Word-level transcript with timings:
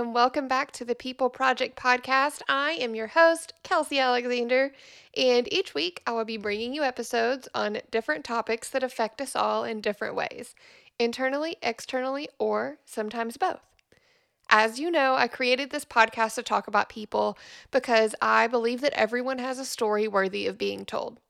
And 0.00 0.14
welcome 0.14 0.48
back 0.48 0.72
to 0.72 0.84
the 0.86 0.94
People 0.94 1.28
Project 1.28 1.78
podcast. 1.78 2.40
I 2.48 2.70
am 2.70 2.94
your 2.94 3.08
host, 3.08 3.52
Kelsi 3.62 4.00
Alexander, 4.00 4.72
and 5.14 5.46
each 5.52 5.74
week 5.74 6.00
I 6.06 6.12
will 6.12 6.24
be 6.24 6.38
bringing 6.38 6.72
you 6.72 6.82
episodes 6.82 7.50
on 7.54 7.82
different 7.90 8.24
topics 8.24 8.70
that 8.70 8.82
affect 8.82 9.20
us 9.20 9.36
all 9.36 9.62
in 9.62 9.82
different 9.82 10.14
ways 10.14 10.54
internally, 10.98 11.58
externally, 11.60 12.30
or 12.38 12.78
sometimes 12.86 13.36
both. 13.36 13.60
As 14.48 14.80
you 14.80 14.90
know, 14.90 15.16
I 15.16 15.28
created 15.28 15.68
this 15.68 15.84
podcast 15.84 16.36
to 16.36 16.42
talk 16.42 16.66
about 16.66 16.88
people 16.88 17.36
because 17.70 18.14
I 18.22 18.46
believe 18.46 18.80
that 18.80 18.94
everyone 18.94 19.38
has 19.38 19.58
a 19.58 19.66
story 19.66 20.08
worthy 20.08 20.46
of 20.46 20.56
being 20.56 20.86
told. 20.86 21.20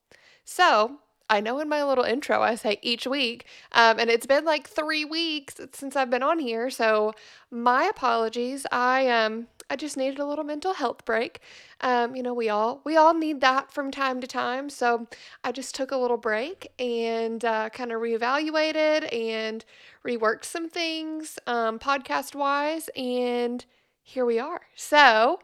So, 0.45 1.01
I 1.31 1.41
know 1.41 1.61
in 1.61 1.69
my 1.69 1.83
little 1.85 2.05
intro 2.05 2.43
I 2.43 2.57
say 2.57 2.79
each 2.83 3.07
week, 3.07 3.47
um, 3.73 3.99
and 3.99 4.11
it's 4.11 4.27
been 4.27 4.45
like 4.45 4.69
three 4.69 5.05
weeks 5.05 5.61
since 5.73 5.97
I've 5.97 6.11
been 6.11 6.23
on 6.23 6.39
here, 6.41 6.69
so 6.71 7.13
my 7.51 7.85
apologies. 7.85 8.67
I 8.73 9.09
um 9.09 9.47
I 9.71 9.77
just 9.77 9.97
needed 9.97 10.19
a 10.19 10.27
little 10.27 10.45
mental 10.45 10.75
health 10.75 11.05
break. 11.05 11.41
Um, 11.81 12.17
you 12.17 12.23
know, 12.25 12.35
we 12.35 12.49
all 12.49 12.81
we 12.85 12.97
all 12.97 13.15
need 13.15 13.41
that 13.43 13.73
from 13.73 13.93
time 13.93 14.21
to 14.21 14.27
time. 14.27 14.69
So 14.69 15.07
I 15.45 15.53
just 15.53 15.75
took 15.75 15.93
a 15.93 15.97
little 15.97 16.17
break 16.17 16.69
and 16.81 17.45
uh, 17.45 17.71
kind 17.71 17.93
of 17.93 18.01
reevaluated 18.01 19.13
and 19.15 19.65
reworked 20.05 20.45
some 20.45 20.69
things 20.69 21.39
um, 21.47 21.79
podcast 21.79 22.35
wise, 22.35 22.91
and 22.97 23.65
here 24.03 24.27
we 24.27 24.39
are. 24.41 24.63
So 24.75 25.39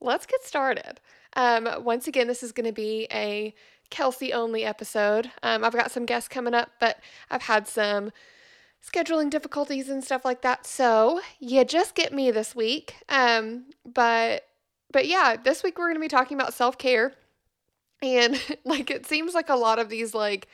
let's 0.00 0.26
get 0.26 0.44
started. 0.44 1.00
Um, 1.34 1.68
once 1.84 2.06
again, 2.06 2.28
this 2.28 2.42
is 2.42 2.52
going 2.52 2.66
to 2.66 2.72
be 2.72 3.06
a 3.12 3.54
Kelsi 3.90 4.32
only 4.32 4.64
episode. 4.64 5.30
Um, 5.42 5.64
I've 5.64 5.72
got 5.72 5.90
some 5.90 6.06
guests 6.06 6.28
coming 6.28 6.54
up, 6.54 6.70
but 6.80 6.98
I've 7.30 7.42
had 7.42 7.68
some 7.68 8.12
scheduling 8.84 9.30
difficulties 9.30 9.88
and 9.88 10.02
stuff 10.02 10.24
like 10.24 10.42
that. 10.42 10.66
So 10.66 11.20
you 11.40 11.64
just 11.64 11.94
get 11.94 12.12
me 12.12 12.30
this 12.30 12.54
week. 12.54 12.96
Um, 13.08 13.66
but 13.84 14.46
but 14.92 15.06
yeah, 15.06 15.36
this 15.36 15.62
week 15.62 15.78
we're 15.78 15.88
gonna 15.88 16.00
be 16.00 16.08
talking 16.08 16.36
about 16.36 16.54
self 16.54 16.78
care, 16.78 17.14
and 18.02 18.40
like 18.64 18.90
it 18.90 19.06
seems 19.06 19.34
like 19.34 19.48
a 19.48 19.56
lot 19.56 19.78
of 19.78 19.88
these 19.88 20.14
like 20.14 20.48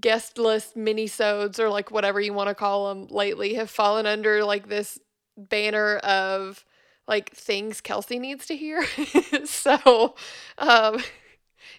guest 0.00 0.38
list 0.38 0.74
mini-sodes 0.74 1.60
or 1.60 1.68
like 1.68 1.90
whatever 1.90 2.18
you 2.18 2.32
want 2.32 2.48
to 2.48 2.54
call 2.54 2.88
them 2.88 3.06
lately 3.08 3.54
have 3.54 3.68
fallen 3.68 4.06
under 4.06 4.42
like 4.42 4.66
this 4.68 4.98
banner 5.36 5.96
of 5.98 6.64
like 7.06 7.30
things 7.34 7.82
Kelsi 7.82 8.18
needs 8.18 8.46
to 8.46 8.56
hear. 8.56 8.86
so 9.44 10.14
um 10.56 11.02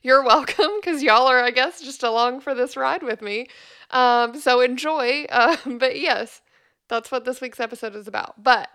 you're 0.02 0.24
welcome 0.24 0.70
because 0.80 1.04
y'all 1.04 1.28
are, 1.28 1.42
I 1.42 1.52
guess, 1.52 1.82
just 1.82 2.04
along 2.04 2.42
for 2.42 2.54
this 2.54 2.76
ride 2.78 3.04
with 3.04 3.22
me. 3.22 3.48
Um, 3.92 4.40
so 4.40 4.62
enjoy. 4.62 5.26
Um, 5.30 5.58
but 5.80 6.00
yes, 6.00 6.42
that's 6.88 7.12
what 7.12 7.26
this 7.26 7.42
week's 7.42 7.60
episode 7.60 7.96
is 7.96 8.08
about. 8.08 8.44
But 8.44 8.70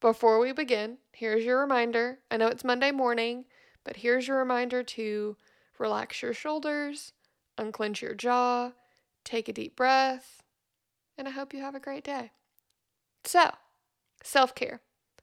before 0.00 0.38
we 0.38 0.52
begin, 0.52 0.98
here's 1.12 1.44
your 1.44 1.60
reminder. 1.60 2.18
I 2.30 2.36
know 2.36 2.48
it's 2.48 2.64
Monday 2.64 2.90
morning, 2.90 3.44
but 3.84 3.96
here's 3.96 4.28
your 4.28 4.38
reminder 4.38 4.82
to 4.82 5.36
relax 5.78 6.22
your 6.22 6.34
shoulders, 6.34 7.12
unclench 7.58 8.02
your 8.02 8.14
jaw, 8.14 8.72
take 9.24 9.48
a 9.48 9.52
deep 9.52 9.76
breath, 9.76 10.42
and 11.18 11.26
I 11.26 11.30
hope 11.30 11.54
you 11.54 11.60
have 11.60 11.74
a 11.74 11.80
great 11.80 12.04
day. 12.04 12.32
So, 13.24 13.50
self 14.22 14.54
care. 14.54 14.80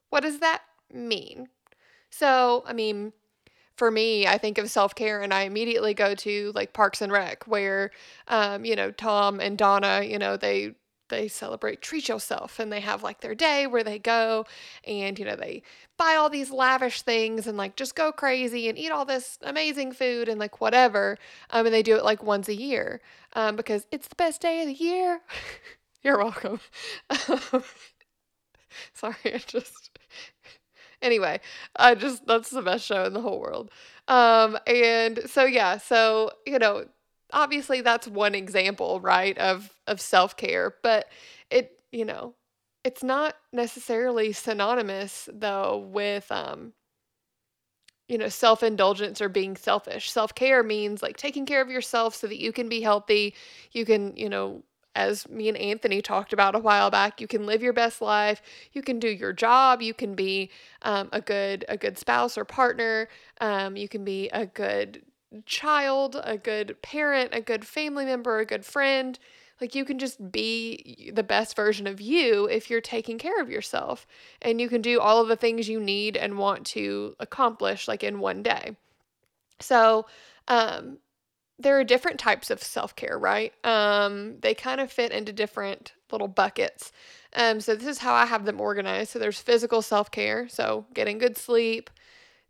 What 0.09 0.21
does 0.21 0.39
that 0.39 0.63
mean? 0.91 1.49
So, 2.09 2.63
I 2.67 2.73
mean, 2.73 3.13
for 3.77 3.89
me, 3.91 4.27
I 4.27 4.37
think 4.37 4.57
of 4.57 4.69
self 4.69 4.95
care 4.95 5.21
and 5.21 5.33
I 5.33 5.41
immediately 5.43 5.93
go 5.93 6.15
to 6.15 6.51
like 6.55 6.73
Parks 6.73 7.01
and 7.01 7.11
Rec, 7.11 7.45
where, 7.47 7.91
um, 8.27 8.65
you 8.65 8.75
know, 8.75 8.91
Tom 8.91 9.39
and 9.39 9.57
Donna, 9.57 10.01
you 10.03 10.19
know, 10.19 10.37
they 10.37 10.73
they 11.09 11.27
celebrate 11.27 11.81
treat 11.81 12.07
yourself 12.07 12.59
and 12.59 12.71
they 12.71 12.79
have 12.79 13.03
like 13.03 13.21
their 13.21 13.35
day 13.35 13.67
where 13.67 13.83
they 13.83 13.99
go 13.99 14.45
and 14.87 15.19
you 15.19 15.25
know 15.25 15.35
they 15.35 15.61
buy 15.97 16.15
all 16.15 16.29
these 16.29 16.49
lavish 16.49 17.01
things 17.01 17.45
and 17.45 17.57
like 17.57 17.75
just 17.75 17.93
go 17.95 18.11
crazy 18.11 18.67
and 18.69 18.79
eat 18.79 18.89
all 18.91 19.05
this 19.05 19.37
amazing 19.43 19.91
food 19.91 20.27
and 20.27 20.39
like 20.39 20.59
whatever 20.61 21.17
um 21.51 21.65
and 21.65 21.75
they 21.75 21.83
do 21.83 21.95
it 21.97 22.03
like 22.05 22.23
once 22.23 22.47
a 22.47 22.55
year 22.55 22.99
um 23.33 23.55
because 23.55 23.85
it's 23.91 24.07
the 24.07 24.15
best 24.15 24.41
day 24.41 24.61
of 24.61 24.67
the 24.67 24.73
year. 24.73 25.21
You're 26.03 26.17
welcome. 26.17 26.59
Sorry 28.93 29.15
i 29.33 29.37
just 29.37 29.91
Anyway, 31.03 31.39
I 31.75 31.95
just 31.95 32.25
that's 32.25 32.49
the 32.49 32.61
best 32.63 32.85
show 32.85 33.03
in 33.05 33.13
the 33.13 33.21
whole 33.21 33.39
world. 33.39 33.69
Um 34.07 34.57
and 34.65 35.19
so 35.29 35.45
yeah, 35.45 35.77
so 35.77 36.31
you 36.47 36.57
know, 36.59 36.85
obviously 37.31 37.81
that's 37.81 38.07
one 38.07 38.33
example, 38.35 38.99
right, 39.01 39.37
of 39.37 39.75
of 39.87 40.01
self-care, 40.01 40.75
but 40.81 41.07
it, 41.51 41.79
you 41.91 42.05
know, 42.05 42.33
it's 42.83 43.03
not 43.03 43.35
necessarily 43.51 44.31
synonymous 44.33 45.29
though 45.31 45.77
with 45.91 46.31
um 46.31 46.73
you 48.09 48.17
know, 48.17 48.27
self-indulgence 48.29 49.21
or 49.21 49.29
being 49.29 49.55
selfish. 49.55 50.11
Self-care 50.11 50.61
means 50.63 51.01
like 51.01 51.17
taking 51.17 51.45
care 51.45 51.61
of 51.61 51.69
yourself 51.69 52.13
so 52.15 52.27
that 52.27 52.39
you 52.39 52.51
can 52.51 52.67
be 52.67 52.81
healthy, 52.81 53.33
you 53.71 53.85
can, 53.85 54.15
you 54.17 54.29
know, 54.29 54.63
as 54.95 55.27
me 55.27 55.49
and 55.49 55.57
Anthony 55.57 56.01
talked 56.01 56.33
about 56.33 56.55
a 56.55 56.59
while 56.59 56.91
back, 56.91 57.19
you 57.19 57.27
can 57.27 57.45
live 57.45 57.63
your 57.63 57.73
best 57.73 58.01
life. 58.01 58.41
You 58.73 58.81
can 58.81 58.99
do 58.99 59.07
your 59.07 59.33
job. 59.33 59.81
You 59.81 59.93
can 59.93 60.15
be 60.15 60.51
um, 60.83 61.09
a 61.11 61.21
good 61.21 61.65
a 61.67 61.77
good 61.77 61.97
spouse 61.97 62.37
or 62.37 62.45
partner. 62.45 63.09
Um, 63.41 63.75
you 63.75 63.89
can 63.89 64.03
be 64.03 64.29
a 64.29 64.45
good 64.45 65.03
child, 65.45 66.19
a 66.23 66.37
good 66.37 66.81
parent, 66.81 67.31
a 67.33 67.41
good 67.41 67.65
family 67.65 68.05
member, 68.05 68.39
a 68.39 68.45
good 68.45 68.65
friend. 68.65 69.17
Like 69.59 69.75
you 69.75 69.85
can 69.85 69.97
just 69.97 70.31
be 70.31 71.11
the 71.13 71.23
best 71.23 71.55
version 71.55 71.87
of 71.87 72.01
you 72.01 72.45
if 72.45 72.69
you're 72.69 72.81
taking 72.81 73.17
care 73.17 73.41
of 73.41 73.49
yourself, 73.49 74.05
and 74.41 74.59
you 74.59 74.67
can 74.67 74.81
do 74.81 74.99
all 74.99 75.21
of 75.21 75.27
the 75.27 75.35
things 75.35 75.69
you 75.69 75.79
need 75.79 76.17
and 76.17 76.37
want 76.37 76.65
to 76.67 77.15
accomplish 77.19 77.87
like 77.87 78.03
in 78.03 78.19
one 78.19 78.43
day. 78.43 78.75
So, 79.59 80.05
um, 80.47 80.97
there 81.59 81.79
are 81.79 81.83
different 81.83 82.19
types 82.19 82.49
of 82.49 82.61
self 82.61 82.95
care, 82.95 83.17
right? 83.17 83.53
Um, 83.65 84.39
they 84.41 84.53
kind 84.53 84.81
of 84.81 84.91
fit 84.91 85.11
into 85.11 85.31
different 85.31 85.93
little 86.11 86.27
buckets. 86.27 86.91
Um, 87.35 87.59
so 87.59 87.75
this 87.75 87.87
is 87.87 87.99
how 87.99 88.13
I 88.13 88.25
have 88.25 88.45
them 88.45 88.61
organized. 88.61 89.11
So 89.11 89.19
there's 89.19 89.39
physical 89.39 89.81
self 89.81 90.11
care, 90.11 90.47
so 90.47 90.85
getting 90.93 91.17
good 91.17 91.37
sleep, 91.37 91.89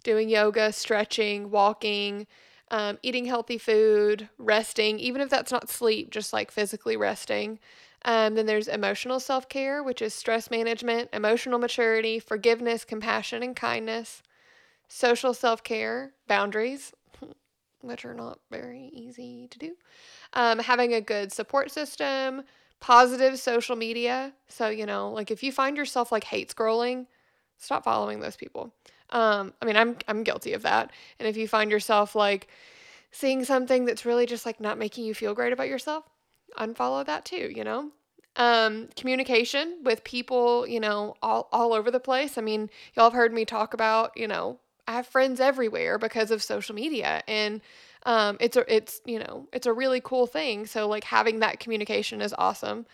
doing 0.03 0.29
yoga, 0.29 0.71
stretching, 0.71 1.51
walking, 1.51 2.27
um, 2.71 2.97
eating 3.03 3.25
healthy 3.25 3.57
food, 3.57 4.29
resting, 4.37 4.99
even 4.99 5.21
if 5.21 5.29
that's 5.29 5.51
not 5.51 5.69
sleep, 5.69 6.09
just 6.11 6.33
like 6.33 6.51
physically 6.51 6.97
resting. 6.97 7.59
Um, 8.05 8.35
then 8.35 8.45
there's 8.45 8.67
emotional 8.67 9.19
self 9.19 9.47
care, 9.47 9.81
which 9.83 10.01
is 10.01 10.13
stress 10.13 10.49
management, 10.51 11.09
emotional 11.13 11.59
maturity, 11.59 12.19
forgiveness, 12.19 12.83
compassion, 12.83 13.43
and 13.43 13.55
kindness. 13.55 14.23
Social 14.87 15.33
self 15.33 15.63
care, 15.63 16.13
boundaries, 16.27 16.93
which 17.83 18.05
are 18.05 18.13
not 18.13 18.39
very 18.49 18.89
easy 18.93 19.47
to 19.51 19.59
do. 19.59 19.75
Um, 20.33 20.59
having 20.59 20.93
a 20.93 21.01
good 21.01 21.31
support 21.31 21.71
system, 21.71 22.43
positive 22.79 23.39
social 23.39 23.75
media. 23.75 24.33
So, 24.47 24.69
you 24.69 24.85
know, 24.85 25.11
like 25.11 25.31
if 25.31 25.43
you 25.43 25.51
find 25.51 25.77
yourself 25.77 26.11
like 26.11 26.23
hate 26.23 26.53
scrolling, 26.53 27.05
stop 27.57 27.83
following 27.83 28.19
those 28.19 28.35
people. 28.35 28.73
Um, 29.11 29.53
I 29.61 29.65
mean, 29.65 29.77
I'm 29.77 29.97
I'm 30.07 30.23
guilty 30.23 30.53
of 30.53 30.63
that. 30.63 30.91
And 31.19 31.27
if 31.27 31.37
you 31.37 31.47
find 31.47 31.69
yourself 31.69 32.15
like 32.15 32.47
seeing 33.11 33.45
something 33.45 33.85
that's 33.85 34.05
really 34.05 34.25
just 34.25 34.45
like 34.45 34.59
not 34.59 34.79
making 34.79 35.05
you 35.05 35.13
feel 35.13 35.35
great 35.35 35.53
about 35.53 35.69
yourself, 35.69 36.03
unfollow 36.57 37.05
that 37.05 37.25
too, 37.25 37.51
you 37.55 37.63
know? 37.63 37.91
Um, 38.35 38.89
communication 38.95 39.77
with 39.83 40.03
people, 40.03 40.67
you 40.67 40.79
know, 40.79 41.13
all, 41.21 41.47
all 41.51 41.73
over 41.73 41.91
the 41.91 41.99
place. 41.99 42.37
I 42.37 42.41
mean, 42.41 42.71
y'all 42.95 43.05
have 43.05 43.13
heard 43.13 43.31
me 43.31 43.45
talk 43.45 43.75
about, 43.75 44.17
you 44.17 44.27
know, 44.27 44.57
I 44.87 44.93
have 44.93 45.07
friends 45.07 45.39
everywhere 45.39 45.97
because 45.97 46.31
of 46.31 46.43
social 46.43 46.75
media 46.75 47.23
and 47.27 47.61
um, 48.05 48.37
it's 48.39 48.57
a 48.57 48.73
it's 48.73 49.01
you 49.05 49.19
know 49.19 49.47
it's 49.53 49.65
a 49.65 49.73
really 49.73 50.01
cool 50.01 50.27
thing 50.27 50.65
so 50.65 50.87
like 50.87 51.05
having 51.05 51.39
that 51.39 51.59
communication 51.59 52.21
is 52.21 52.33
awesome. 52.37 52.85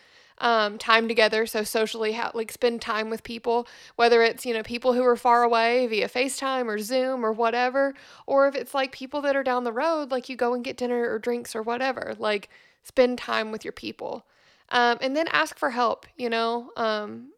Um, 0.42 0.78
time 0.78 1.10
together 1.10 1.46
so 1.46 1.64
socially 1.66 2.14
ha- 2.14 2.32
like 2.34 2.50
spend 2.50 2.82
time 2.82 3.10
with 3.10 3.26
people 3.26 3.68
whether 3.98 4.22
it's 4.24 4.46
you 4.46 4.54
know 4.54 4.64
people 4.64 4.94
who 4.94 5.04
are 5.04 5.18
far 5.18 5.44
away 5.44 5.86
via 5.88 6.08
facetime 6.08 6.68
or 6.68 6.80
zoom 6.80 7.26
or 7.26 7.34
whatever 7.34 7.94
or 8.26 8.48
if 8.48 8.56
it's 8.56 8.74
like 8.74 8.94
people 8.94 9.20
that 9.24 9.36
are 9.36 9.44
down 9.44 9.66
the 9.66 9.74
road 9.74 10.12
like 10.12 10.30
you 10.30 10.38
go 10.38 10.54
and 10.54 10.64
get 10.64 10.78
dinner 10.78 11.12
or 11.12 11.20
drinks 11.20 11.58
or 11.58 11.62
whatever 11.62 12.16
like 12.20 12.48
spend 12.84 13.18
time 13.18 13.52
with 13.52 13.66
your 13.66 13.74
people. 13.74 14.26
Um, 14.70 14.98
and 15.02 15.14
then 15.14 15.28
ask 15.30 15.58
for 15.58 15.72
help 15.72 16.06
you 16.16 16.30
know 16.30 16.72
um, 16.78 17.32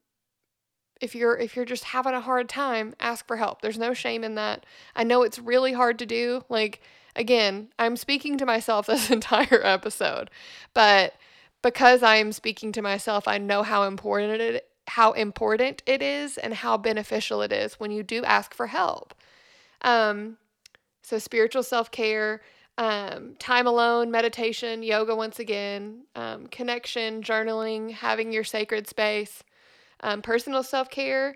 if 1.01 1.15
you're 1.15 1.35
if 1.35 1.55
you're 1.55 1.65
just 1.65 1.85
having 1.85 2.13
a 2.13 2.21
hard 2.21 2.47
time, 2.47 2.93
ask 2.99 3.25
for 3.25 3.37
help. 3.37 3.61
There's 3.61 3.77
no 3.77 3.93
shame 3.93 4.23
in 4.23 4.35
that. 4.35 4.65
I 4.95 5.03
know 5.03 5.23
it's 5.23 5.39
really 5.39 5.73
hard 5.73 5.99
to 5.99 6.05
do. 6.05 6.45
Like 6.47 6.81
again, 7.15 7.69
I'm 7.77 7.97
speaking 7.97 8.37
to 8.37 8.45
myself 8.45 8.85
this 8.87 9.09
entire 9.09 9.61
episode, 9.63 10.29
but 10.73 11.15
because 11.61 12.01
I 12.03 12.15
am 12.15 12.31
speaking 12.31 12.71
to 12.73 12.81
myself, 12.81 13.27
I 13.27 13.37
know 13.37 13.63
how 13.63 13.83
important 13.83 14.41
it 14.41 14.67
how 14.87 15.11
important 15.13 15.81
it 15.85 16.01
is 16.01 16.37
and 16.37 16.53
how 16.53 16.77
beneficial 16.77 17.41
it 17.41 17.51
is 17.51 17.79
when 17.79 17.91
you 17.91 18.03
do 18.03 18.23
ask 18.23 18.53
for 18.53 18.67
help. 18.67 19.13
Um, 19.83 20.37
so 21.01 21.17
spiritual 21.17 21.63
self 21.63 21.91
care, 21.91 22.41
um, 22.77 23.35
time 23.39 23.67
alone, 23.67 24.11
meditation, 24.11 24.83
yoga 24.83 25.15
once 25.15 25.39
again, 25.39 26.03
um, 26.15 26.47
connection, 26.47 27.23
journaling, 27.23 27.91
having 27.91 28.31
your 28.31 28.43
sacred 28.43 28.87
space 28.87 29.43
Um, 30.01 30.21
personal 30.21 30.63
self 30.63 30.89
care, 30.89 31.35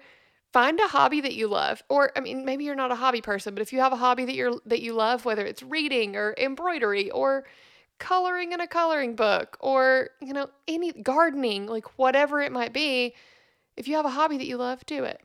find 0.52 0.80
a 0.80 0.88
hobby 0.88 1.22
that 1.22 1.36
you 1.36 1.48
love 1.48 1.84
or 1.90 2.14
i 2.16 2.22
mean 2.22 2.46
maybe 2.46 2.64
you're 2.64 2.76
not 2.76 2.90
a 2.90 2.96
hobby 2.96 3.20
person 3.20 3.54
but 3.54 3.62
if 3.62 3.74
you 3.74 3.82
have 3.82 3.92
a 3.92 3.98
hobby 3.98 4.24
that 4.24 4.36
you're 4.36 4.54
that 4.66 4.82
you 4.82 4.94
love 4.94 5.26
whether 5.26 5.46
it's 5.46 5.62
reading 5.62 6.16
or 6.16 6.34
embroidery 6.38 7.12
or 7.12 7.44
coloring 8.00 8.52
in 8.52 8.60
a 8.60 8.68
coloring 8.68 9.16
book 9.16 9.58
or 9.60 10.10
you 10.22 10.34
know 10.34 10.50
any 10.68 10.92
gardening 10.92 11.66
like 11.66 11.98
whatever 11.98 12.42
it 12.42 12.52
might 12.52 12.74
be 12.74 13.14
if 13.78 13.88
you 13.88 13.96
have 13.96 14.06
a 14.06 14.10
hobby 14.10 14.38
that 14.38 14.48
you 14.48 14.58
love 14.58 14.86
do 14.86 15.04
it. 15.04 15.20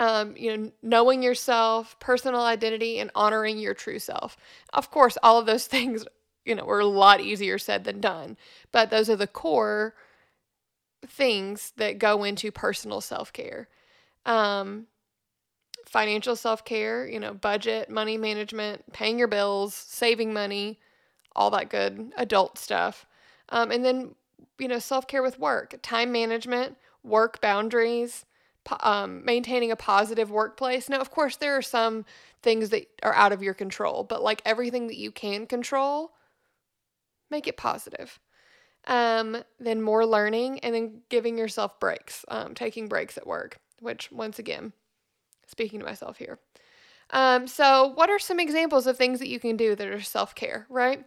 Um, 0.00 0.34
you 0.36 0.56
know 0.56 0.72
knowing 0.82 1.22
yourself 1.22 1.98
personal 1.98 2.42
identity 2.42 3.00
and 3.00 3.10
honoring 3.16 3.58
your 3.58 3.74
true 3.74 3.98
self. 3.98 4.36
Of 4.72 4.90
course 4.90 5.18
all 5.22 5.38
of 5.38 5.46
those 5.46 5.66
things 5.74 6.04
you 6.44 6.54
know 6.54 6.68
are 6.68 6.80
a 6.80 6.86
lot 6.86 7.20
easier 7.20 7.58
said 7.58 7.84
than 7.84 8.00
done 8.00 8.36
but 8.72 8.90
those 8.90 9.10
are 9.10 9.16
the 9.16 9.26
core 9.26 9.94
things 11.06 11.72
that 11.76 11.98
go 11.98 12.24
into 12.24 12.50
personal 12.50 13.00
self-care 13.00 13.68
um, 14.28 14.86
financial 15.86 16.36
self 16.36 16.64
care, 16.64 17.08
you 17.08 17.18
know, 17.18 17.32
budget, 17.32 17.90
money 17.90 18.18
management, 18.18 18.92
paying 18.92 19.18
your 19.18 19.28
bills, 19.28 19.74
saving 19.74 20.32
money, 20.32 20.78
all 21.34 21.50
that 21.50 21.70
good 21.70 22.12
adult 22.16 22.58
stuff. 22.58 23.06
Um, 23.48 23.70
and 23.70 23.84
then, 23.84 24.14
you 24.58 24.68
know, 24.68 24.78
self 24.78 25.08
care 25.08 25.22
with 25.22 25.38
work, 25.38 25.76
time 25.82 26.12
management, 26.12 26.76
work 27.02 27.40
boundaries, 27.40 28.26
um, 28.80 29.24
maintaining 29.24 29.70
a 29.70 29.76
positive 29.76 30.30
workplace. 30.30 30.90
Now, 30.90 31.00
of 31.00 31.10
course, 31.10 31.36
there 31.36 31.56
are 31.56 31.62
some 31.62 32.04
things 32.42 32.68
that 32.68 32.86
are 33.02 33.14
out 33.14 33.32
of 33.32 33.42
your 33.42 33.54
control, 33.54 34.04
but 34.04 34.22
like 34.22 34.42
everything 34.44 34.88
that 34.88 34.98
you 34.98 35.10
can 35.10 35.46
control, 35.46 36.12
make 37.30 37.46
it 37.46 37.56
positive. 37.56 38.20
Um, 38.88 39.36
then 39.60 39.82
more 39.82 40.04
learning, 40.04 40.60
and 40.60 40.74
then 40.74 41.02
giving 41.10 41.38
yourself 41.38 41.78
breaks, 41.78 42.24
um, 42.28 42.54
taking 42.54 42.88
breaks 42.88 43.16
at 43.16 43.26
work 43.26 43.60
which, 43.80 44.10
once 44.10 44.38
again, 44.38 44.72
speaking 45.46 45.80
to 45.80 45.86
myself 45.86 46.18
here. 46.18 46.38
Um, 47.10 47.46
so, 47.46 47.92
what 47.94 48.10
are 48.10 48.18
some 48.18 48.40
examples 48.40 48.86
of 48.86 48.96
things 48.96 49.18
that 49.20 49.28
you 49.28 49.40
can 49.40 49.56
do 49.56 49.74
that 49.74 49.88
are 49.88 50.00
self 50.00 50.34
care, 50.34 50.66
right? 50.68 51.04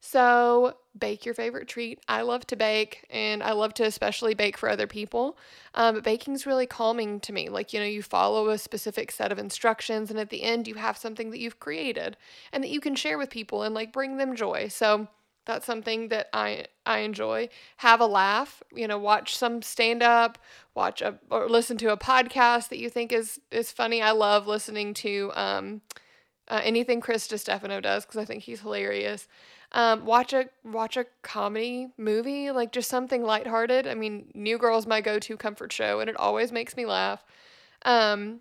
So, 0.00 0.76
bake 0.98 1.24
your 1.24 1.34
favorite 1.34 1.68
treat. 1.68 2.00
I 2.08 2.22
love 2.22 2.46
to 2.48 2.56
bake, 2.56 3.06
and 3.08 3.42
I 3.42 3.52
love 3.52 3.72
to 3.74 3.84
especially 3.84 4.34
bake 4.34 4.58
for 4.58 4.68
other 4.68 4.86
people. 4.86 5.38
Um, 5.74 5.94
but 5.94 6.04
baking 6.04 6.34
is 6.34 6.44
really 6.44 6.66
calming 6.66 7.20
to 7.20 7.32
me. 7.32 7.48
Like, 7.48 7.72
you 7.72 7.80
know, 7.80 7.86
you 7.86 8.02
follow 8.02 8.50
a 8.50 8.58
specific 8.58 9.10
set 9.10 9.32
of 9.32 9.38
instructions, 9.38 10.10
and 10.10 10.18
at 10.18 10.28
the 10.28 10.42
end, 10.42 10.68
you 10.68 10.74
have 10.74 10.98
something 10.98 11.30
that 11.30 11.38
you've 11.38 11.60
created 11.60 12.16
and 12.52 12.62
that 12.62 12.70
you 12.70 12.80
can 12.80 12.94
share 12.94 13.16
with 13.16 13.30
people 13.30 13.62
and 13.62 13.74
like 13.74 13.92
bring 13.92 14.18
them 14.18 14.36
joy. 14.36 14.68
So, 14.68 15.08
that's 15.44 15.66
something 15.66 16.08
that 16.08 16.28
I 16.32 16.66
I 16.86 16.98
enjoy. 16.98 17.48
Have 17.78 18.00
a 18.00 18.06
laugh, 18.06 18.62
you 18.74 18.86
know, 18.86 18.98
watch 18.98 19.36
some 19.36 19.62
stand 19.62 20.02
up, 20.02 20.38
watch 20.74 21.02
a 21.02 21.18
or 21.30 21.48
listen 21.48 21.76
to 21.78 21.92
a 21.92 21.96
podcast 21.96 22.68
that 22.68 22.78
you 22.78 22.88
think 22.88 23.12
is 23.12 23.40
is 23.50 23.72
funny. 23.72 24.02
I 24.02 24.12
love 24.12 24.46
listening 24.46 24.94
to 24.94 25.32
um, 25.34 25.82
uh, 26.48 26.60
anything 26.62 27.00
Chris 27.00 27.24
Stefano 27.24 27.80
does 27.80 28.04
because 28.04 28.20
I 28.20 28.24
think 28.24 28.44
he's 28.44 28.60
hilarious. 28.60 29.28
Um, 29.72 30.04
watch 30.04 30.32
a 30.32 30.50
watch 30.64 30.96
a 30.96 31.06
comedy 31.22 31.88
movie, 31.96 32.50
like 32.50 32.72
just 32.72 32.90
something 32.90 33.22
lighthearted. 33.22 33.86
I 33.86 33.94
mean, 33.94 34.30
New 34.34 34.58
Girl 34.58 34.76
is 34.76 34.86
my 34.86 35.00
go-to 35.00 35.36
comfort 35.36 35.72
show, 35.72 36.00
and 36.00 36.10
it 36.10 36.16
always 36.16 36.52
makes 36.52 36.76
me 36.76 36.84
laugh. 36.84 37.24
Um, 37.84 38.40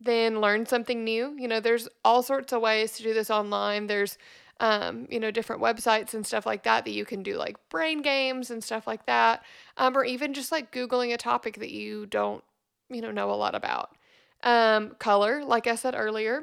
then 0.00 0.40
learn 0.40 0.66
something 0.66 1.02
new. 1.02 1.34
You 1.36 1.48
know, 1.48 1.58
there's 1.58 1.88
all 2.04 2.22
sorts 2.22 2.52
of 2.52 2.62
ways 2.62 2.92
to 2.92 3.02
do 3.02 3.12
this 3.12 3.30
online. 3.30 3.88
There's 3.88 4.16
um, 4.60 5.06
you 5.10 5.20
know, 5.20 5.30
different 5.30 5.62
websites 5.62 6.14
and 6.14 6.26
stuff 6.26 6.44
like 6.44 6.64
that 6.64 6.84
that 6.84 6.90
you 6.90 7.04
can 7.04 7.22
do 7.22 7.36
like 7.36 7.56
brain 7.68 8.02
games 8.02 8.50
and 8.50 8.62
stuff 8.62 8.86
like 8.86 9.06
that, 9.06 9.42
um, 9.76 9.96
or 9.96 10.04
even 10.04 10.34
just 10.34 10.50
like 10.50 10.72
Googling 10.72 11.14
a 11.14 11.16
topic 11.16 11.58
that 11.58 11.70
you 11.70 12.06
don't, 12.06 12.42
you 12.90 13.00
know, 13.00 13.10
know 13.10 13.30
a 13.30 13.34
lot 13.34 13.54
about. 13.54 13.96
Um, 14.42 14.90
color, 14.98 15.44
like 15.44 15.66
I 15.66 15.74
said 15.74 15.94
earlier, 15.96 16.42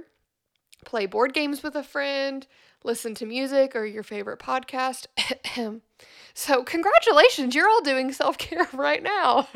play 0.86 1.06
board 1.06 1.34
games 1.34 1.62
with 1.62 1.76
a 1.76 1.84
friend, 1.84 2.48
listen 2.84 3.16
to 3.16 3.26
music 3.26 3.76
or 3.76 3.86
your 3.86 4.04
favorite 4.04 4.40
podcast. 4.40 5.08
so, 6.34 6.64
congratulations, 6.64 7.54
you're 7.54 7.70
all 7.70 7.82
doing 7.82 8.14
self 8.14 8.38
care 8.38 8.68
right 8.74 9.04
now. 9.04 9.50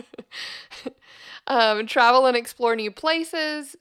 um, 1.47 1.87
travel 1.87 2.25
and 2.25 2.35
explore 2.35 2.75
new 2.75 2.91
places. 2.91 3.77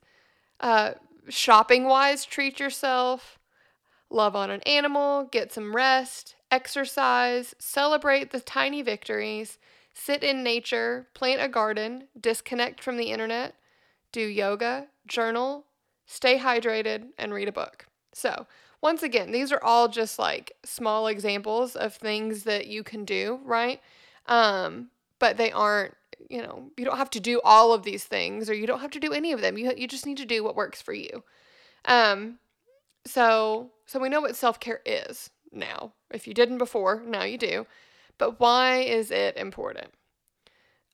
Uh, 0.61 0.93
shopping 1.29 1.85
wise, 1.85 2.25
treat 2.25 2.61
yourself 2.61 3.38
love 4.11 4.35
on 4.35 4.51
an 4.51 4.63
animal, 4.63 5.25
get 5.25 5.53
some 5.53 5.75
rest, 5.75 6.35
exercise, 6.51 7.55
celebrate 7.59 8.31
the 8.31 8.41
tiny 8.41 8.83
victories, 8.83 9.59
sit 9.93 10.23
in 10.23 10.43
nature, 10.43 11.07
plant 11.15 11.43
a 11.43 11.49
garden, 11.49 12.05
disconnect 12.19 12.83
from 12.83 12.97
the 12.97 13.11
internet, 13.11 13.55
do 14.13 14.23
yoga, 14.23 14.87
journal, 15.07 15.65
stay 16.07 16.39
hydrated, 16.39 17.09
and 17.19 17.35
read 17.35 17.49
a 17.49 17.53
book. 17.53 17.87
So, 18.13 18.47
once 18.81 19.03
again, 19.03 19.33
these 19.33 19.53
are 19.53 19.63
all 19.63 19.89
just 19.89 20.19
like 20.19 20.53
small 20.65 21.09
examples 21.09 21.75
of 21.75 21.95
things 21.95 22.45
that 22.45 22.69
you 22.69 22.83
can 22.83 23.05
do, 23.05 23.41
right? 23.45 23.81
Um, 24.27 24.91
but 25.19 25.37
they 25.37 25.51
aren't, 25.51 25.95
you 26.31 26.43
know, 26.43 26.71
you 26.77 26.85
don't 26.85 26.97
have 26.97 27.11
to 27.11 27.21
do 27.21 27.41
all 27.43 27.73
of 27.73 27.83
these 27.83 28.05
things 28.05 28.49
or 28.49 28.55
you 28.55 28.67
don't 28.67 28.81
have 28.81 28.93
to 28.93 29.01
do 29.01 29.13
any 29.13 29.33
of 29.33 29.41
them. 29.41 29.59
You, 29.59 29.73
you 29.77 29.89
just 29.89 30.07
need 30.07 30.19
to 30.19 30.25
do 30.25 30.45
what 30.45 30.55
works 30.55 30.81
for 30.81 30.93
you. 30.93 31.25
Um, 31.87 32.39
so, 33.09 33.71
so 33.87 33.99
we 33.99 34.09
know 34.09 34.21
what 34.21 34.37
self-care 34.37 34.81
is 34.85 35.31
now. 35.53 35.93
If 36.11 36.27
you 36.27 36.35
didn't 36.35 36.59
before, 36.59 37.03
now 37.07 37.25
you 37.25 37.39
do. 37.39 37.67
But 38.19 38.41
why 38.41 38.79
is 38.79 39.11
it 39.11 39.37
important? 39.37 39.89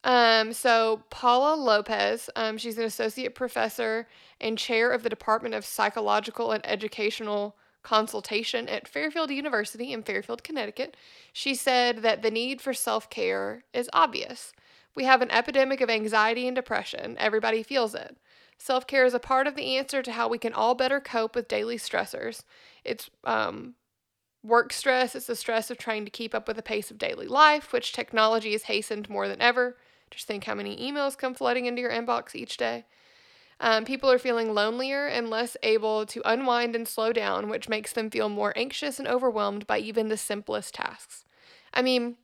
Um, 0.05 0.53
so 0.53 1.03
Paula 1.09 1.55
Lopez, 1.57 2.29
um, 2.37 2.59
she's 2.59 2.77
an 2.77 2.85
associate 2.85 3.35
professor 3.35 4.07
and 4.41 4.59
chair 4.59 4.91
of 4.91 5.03
the 5.03 5.09
Department 5.09 5.55
of 5.55 5.65
Psychological 5.65 6.53
and 6.53 6.65
Educational 6.67 7.57
Consultation 7.83 8.69
at 8.69 8.87
Fairfield 8.87 9.31
University 9.31 9.93
in 9.93 10.03
Fairfield, 10.03 10.45
Connecticut. 10.45 10.97
She 11.33 11.55
said 11.55 11.99
that 11.99 12.23
the 12.23 12.31
need 12.31 12.61
for 12.61 12.75
self 12.75 13.09
care 13.09 13.65
is 13.73 13.89
obvious. 13.93 14.53
We 14.95 15.05
have 15.05 15.23
an 15.23 15.31
epidemic 15.31 15.81
of 15.81 15.91
anxiety 15.91 16.47
and 16.47 16.55
depression. 16.55 17.17
Everybody 17.19 17.63
feels 17.63 17.95
it. 17.95 18.17
Self 18.59 18.87
care 18.87 19.05
is 19.05 19.15
a 19.15 19.19
part 19.19 19.47
of 19.47 19.57
the 19.57 19.77
answer 19.77 20.03
to 20.03 20.13
how 20.13 20.29
we 20.29 20.39
can 20.39 20.53
all 20.53 20.75
better 20.75 21.01
cope 21.01 21.35
with 21.35 21.49
daily 21.49 21.77
stressors. 21.77 22.43
It's 22.85 23.11
um, 23.25 23.75
work 24.43 24.73
stress, 24.73 25.15
it's 25.15 25.27
the 25.27 25.37
stress 25.37 25.71
of 25.71 25.79
trying 25.79 26.05
to 26.05 26.11
keep 26.11 26.35
up 26.35 26.47
with 26.47 26.57
the 26.57 26.63
pace 26.63 26.91
of 26.91 26.99
daily 26.99 27.27
life, 27.27 27.73
which 27.73 27.93
technology 27.93 28.53
has 28.53 28.65
hastened 28.65 29.09
more 29.09 29.29
than 29.29 29.41
ever. 29.41 29.77
Just 30.11 30.27
think 30.27 30.45
how 30.45 30.55
many 30.55 30.77
emails 30.77 31.19
come 31.19 31.35
flooding 31.35 31.67
into 31.67 31.81
your 31.83 31.91
inbox 31.91 32.35
each 32.35 32.57
day. 32.57 32.85
Um, 33.61 33.85
people 33.85 34.11
are 34.11 34.19
feeling 34.19 34.53
lonelier 34.53 35.07
and 35.07 35.31
less 35.31 35.57
able 35.63 36.07
to 36.07 36.23
unwind 36.25 36.77
and 36.77 36.87
slow 36.87 37.13
down, 37.13 37.49
which 37.49 37.69
makes 37.69 37.93
them 37.93 38.11
feel 38.11 38.29
more 38.29 38.53
anxious 38.57 38.99
and 38.99 39.09
overwhelmed 39.09 39.67
by 39.67 39.79
even 39.79 40.09
the 40.09 40.17
simplest 40.17 40.75
tasks. 40.75 41.25
I 41.73 41.83
mean, 41.83 42.17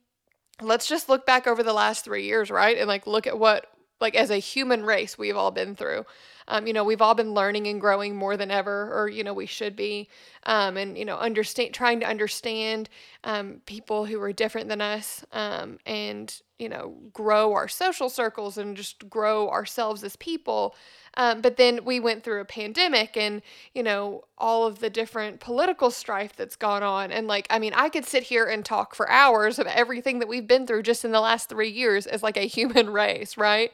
let's 0.60 0.86
just 0.86 1.08
look 1.08 1.24
back 1.24 1.46
over 1.46 1.62
the 1.62 1.72
last 1.72 2.04
three 2.04 2.24
years, 2.24 2.50
right? 2.50 2.76
And 2.76 2.88
like 2.88 3.06
look 3.06 3.26
at 3.26 3.38
what 3.38 3.66
like 4.00 4.14
as 4.14 4.30
a 4.30 4.38
human 4.38 4.84
race 4.84 5.18
we've 5.18 5.36
all 5.36 5.50
been 5.50 5.74
through. 5.74 6.04
Um, 6.48 6.66
you 6.66 6.72
know 6.72 6.84
we've 6.84 7.02
all 7.02 7.14
been 7.14 7.32
learning 7.34 7.66
and 7.68 7.80
growing 7.80 8.16
more 8.16 8.36
than 8.36 8.50
ever 8.50 8.92
or 8.92 9.08
you 9.08 9.22
know 9.24 9.34
we 9.34 9.46
should 9.46 9.76
be. 9.76 10.08
Um, 10.44 10.76
and 10.76 10.96
you 10.98 11.04
know 11.04 11.16
understand 11.16 11.74
trying 11.74 12.00
to 12.00 12.06
understand 12.06 12.88
um, 13.24 13.60
people 13.66 14.06
who 14.06 14.20
are 14.20 14.32
different 14.32 14.68
than 14.68 14.80
us 14.80 15.24
um, 15.32 15.78
and 15.86 16.40
you 16.58 16.68
know 16.68 16.96
grow 17.12 17.52
our 17.52 17.68
social 17.68 18.08
circles 18.08 18.58
and 18.58 18.76
just 18.76 19.08
grow 19.08 19.48
ourselves 19.50 20.02
as 20.04 20.16
people 20.16 20.74
um, 21.16 21.40
but 21.40 21.56
then 21.56 21.84
we 21.84 21.98
went 21.98 22.22
through 22.22 22.40
a 22.40 22.44
pandemic 22.44 23.16
and, 23.16 23.42
you 23.74 23.82
know, 23.82 24.24
all 24.38 24.66
of 24.66 24.78
the 24.78 24.90
different 24.90 25.40
political 25.40 25.90
strife 25.90 26.36
that's 26.36 26.56
gone 26.56 26.82
on. 26.82 27.10
And, 27.10 27.26
like, 27.26 27.46
I 27.50 27.58
mean, 27.58 27.72
I 27.74 27.88
could 27.88 28.04
sit 28.04 28.24
here 28.24 28.46
and 28.46 28.64
talk 28.64 28.94
for 28.94 29.10
hours 29.10 29.58
of 29.58 29.66
everything 29.66 30.20
that 30.20 30.28
we've 30.28 30.46
been 30.46 30.66
through 30.66 30.82
just 30.82 31.04
in 31.04 31.12
the 31.12 31.20
last 31.20 31.48
three 31.48 31.70
years 31.70 32.06
as 32.06 32.22
like 32.22 32.36
a 32.36 32.46
human 32.46 32.90
race, 32.92 33.36
right? 33.36 33.72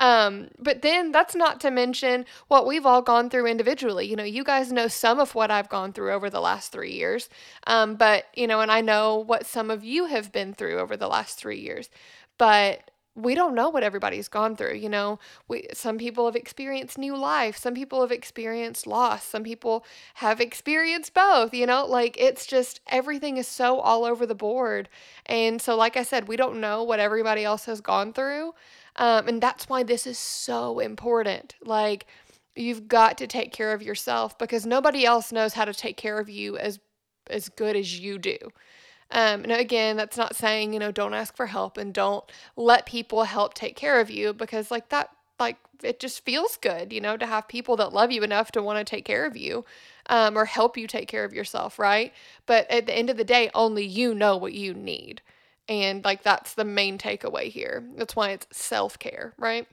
Um, 0.00 0.48
but 0.58 0.82
then 0.82 1.12
that's 1.12 1.36
not 1.36 1.60
to 1.60 1.70
mention 1.70 2.26
what 2.48 2.66
we've 2.66 2.84
all 2.84 3.00
gone 3.00 3.30
through 3.30 3.46
individually. 3.46 4.06
You 4.06 4.16
know, 4.16 4.24
you 4.24 4.42
guys 4.42 4.72
know 4.72 4.88
some 4.88 5.20
of 5.20 5.34
what 5.34 5.50
I've 5.50 5.68
gone 5.68 5.92
through 5.92 6.12
over 6.12 6.28
the 6.28 6.40
last 6.40 6.72
three 6.72 6.92
years. 6.92 7.28
Um, 7.66 7.94
but, 7.94 8.24
you 8.34 8.46
know, 8.46 8.60
and 8.60 8.72
I 8.72 8.80
know 8.80 9.16
what 9.16 9.46
some 9.46 9.70
of 9.70 9.84
you 9.84 10.06
have 10.06 10.32
been 10.32 10.52
through 10.52 10.80
over 10.80 10.96
the 10.96 11.08
last 11.08 11.38
three 11.38 11.60
years. 11.60 11.88
But 12.38 12.90
we 13.16 13.34
don't 13.34 13.54
know 13.54 13.68
what 13.68 13.82
everybody's 13.82 14.28
gone 14.28 14.56
through 14.56 14.74
you 14.74 14.88
know? 14.88 15.18
We 15.48 15.66
some 15.72 15.98
people 15.98 16.26
have 16.26 16.36
experienced 16.36 16.98
new 16.98 17.16
life 17.16 17.56
some 17.56 17.74
people 17.74 18.00
have 18.00 18.12
experienced 18.12 18.86
loss 18.86 19.24
some 19.24 19.42
people 19.42 19.84
have 20.14 20.40
experienced 20.40 21.14
both 21.14 21.54
you 21.54 21.66
know? 21.66 21.84
Like 21.86 22.16
it's 22.18 22.46
just 22.46 22.80
everything 22.88 23.36
is 23.36 23.48
so 23.48 23.80
all 23.80 24.04
over 24.04 24.26
the 24.26 24.34
board. 24.34 24.88
And 25.26 25.60
so 25.60 25.76
like 25.76 25.96
i 25.96 26.02
said 26.02 26.28
we 26.28 26.36
don't 26.36 26.60
know 26.60 26.82
what 26.82 27.00
everybody 27.00 27.44
else 27.44 27.66
has 27.66 27.80
gone 27.80 28.12
through 28.12 28.54
um, 28.96 29.28
and 29.28 29.42
that's 29.42 29.68
why 29.68 29.82
this 29.82 30.06
is 30.06 30.18
so 30.18 30.78
important. 30.78 31.54
Like 31.62 32.06
you've 32.54 32.88
got 32.88 33.18
to 33.18 33.26
take 33.26 33.52
care 33.52 33.72
of 33.72 33.82
yourself 33.82 34.38
because 34.38 34.64
nobody 34.64 35.04
else 35.04 35.32
knows 35.32 35.54
how 35.54 35.64
to 35.64 35.74
take 35.74 35.96
care 35.96 36.18
of 36.18 36.28
you 36.28 36.56
as 36.56 36.78
as 37.30 37.48
good 37.48 37.74
as 37.74 37.98
you 37.98 38.18
do 38.18 38.36
Um, 39.10 39.42
now, 39.42 39.56
again, 39.58 39.96
that's 39.96 40.16
not 40.16 40.34
saying, 40.34 40.72
you 40.72 40.78
know, 40.78 40.90
don't 40.90 41.14
ask 41.14 41.36
for 41.36 41.46
help 41.46 41.76
and 41.76 41.92
don't 41.92 42.24
let 42.56 42.86
people 42.86 43.24
help 43.24 43.54
take 43.54 43.76
care 43.76 44.00
of 44.00 44.10
you 44.10 44.32
because, 44.32 44.70
like, 44.70 44.88
that, 44.88 45.10
like, 45.38 45.56
it 45.82 46.00
just 46.00 46.24
feels 46.24 46.56
good, 46.56 46.92
you 46.92 47.00
know, 47.00 47.16
to 47.16 47.26
have 47.26 47.46
people 47.46 47.76
that 47.76 47.92
love 47.92 48.10
you 48.10 48.22
enough 48.22 48.50
to 48.52 48.62
want 48.62 48.78
to 48.78 48.84
take 48.88 49.04
care 49.04 49.26
of 49.26 49.36
you 49.36 49.64
um, 50.08 50.36
or 50.36 50.46
help 50.46 50.76
you 50.76 50.86
take 50.86 51.08
care 51.08 51.24
of 51.24 51.32
yourself, 51.34 51.78
right? 51.78 52.12
But 52.46 52.68
at 52.70 52.86
the 52.86 52.96
end 52.96 53.10
of 53.10 53.16
the 53.16 53.24
day, 53.24 53.50
only 53.54 53.84
you 53.84 54.14
know 54.14 54.36
what 54.36 54.54
you 54.54 54.74
need. 54.74 55.20
And, 55.68 56.04
like, 56.04 56.22
that's 56.22 56.54
the 56.54 56.64
main 56.64 56.98
takeaway 56.98 57.48
here. 57.48 57.84
That's 57.96 58.16
why 58.16 58.30
it's 58.30 58.46
self 58.50 58.98
care, 58.98 59.34
right? 59.38 59.66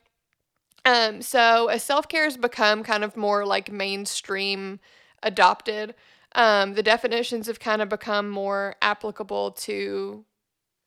Um, 0.86 1.22
so 1.22 1.68
as 1.68 1.84
self 1.84 2.08
care 2.08 2.24
has 2.24 2.38
become 2.38 2.84
kind 2.84 3.04
of 3.04 3.16
more 3.16 3.46
like 3.46 3.72
mainstream 3.72 4.80
adopted, 5.22 5.94
um, 6.36 6.74
the 6.74 6.84
definitions 6.84 7.48
have 7.48 7.60
kind 7.60 7.82
of 7.82 7.90
become 7.90 8.30
more 8.30 8.76
applicable 8.82 9.52
to 9.52 10.26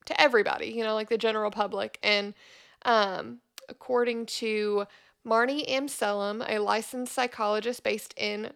to 0.07 0.21
everybody, 0.21 0.67
you 0.67 0.85
know, 0.85 0.95
like 0.95 1.09
the 1.09 1.17
general 1.19 1.51
public. 1.51 1.99
And 2.03 2.35
um, 2.85 3.39
according 3.69 4.27
to 4.27 4.87
Marni 5.27 5.67
Amsellem, 5.67 6.45
a 6.47 6.59
licensed 6.59 7.15
psychologist 7.15 7.83
based 7.83 8.13
in 8.19 8.53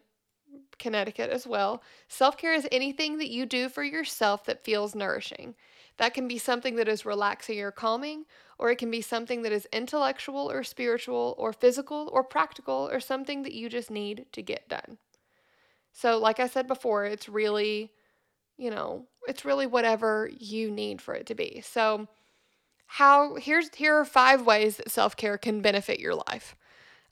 Connecticut 0.78 1.30
as 1.30 1.46
well, 1.46 1.82
self 2.08 2.36
care 2.36 2.54
is 2.54 2.68
anything 2.70 3.18
that 3.18 3.30
you 3.30 3.46
do 3.46 3.68
for 3.68 3.82
yourself 3.82 4.44
that 4.44 4.64
feels 4.64 4.94
nourishing. 4.94 5.54
That 5.96 6.14
can 6.14 6.28
be 6.28 6.38
something 6.38 6.76
that 6.76 6.86
is 6.86 7.04
relaxing 7.04 7.60
or 7.60 7.72
calming, 7.72 8.24
or 8.58 8.70
it 8.70 8.78
can 8.78 8.90
be 8.90 9.00
something 9.00 9.42
that 9.42 9.52
is 9.52 9.66
intellectual 9.72 10.50
or 10.50 10.62
spiritual 10.62 11.34
or 11.38 11.52
physical 11.52 12.08
or 12.12 12.22
practical 12.22 12.88
or 12.92 13.00
something 13.00 13.42
that 13.42 13.54
you 13.54 13.68
just 13.68 13.90
need 13.90 14.26
to 14.32 14.42
get 14.42 14.68
done. 14.68 14.98
So, 16.00 16.16
like 16.18 16.38
I 16.38 16.46
said 16.46 16.68
before, 16.68 17.06
it's 17.06 17.28
really, 17.28 17.90
you 18.56 18.70
know, 18.70 19.06
it's 19.26 19.44
really 19.44 19.66
whatever 19.66 20.30
you 20.38 20.70
need 20.70 21.02
for 21.02 21.12
it 21.12 21.26
to 21.26 21.34
be. 21.34 21.60
So, 21.64 22.06
how 22.86 23.34
here's 23.34 23.74
here 23.74 23.96
are 23.96 24.04
five 24.04 24.46
ways 24.46 24.76
that 24.76 24.92
self-care 24.92 25.38
can 25.38 25.60
benefit 25.60 25.98
your 25.98 26.14
life. 26.14 26.54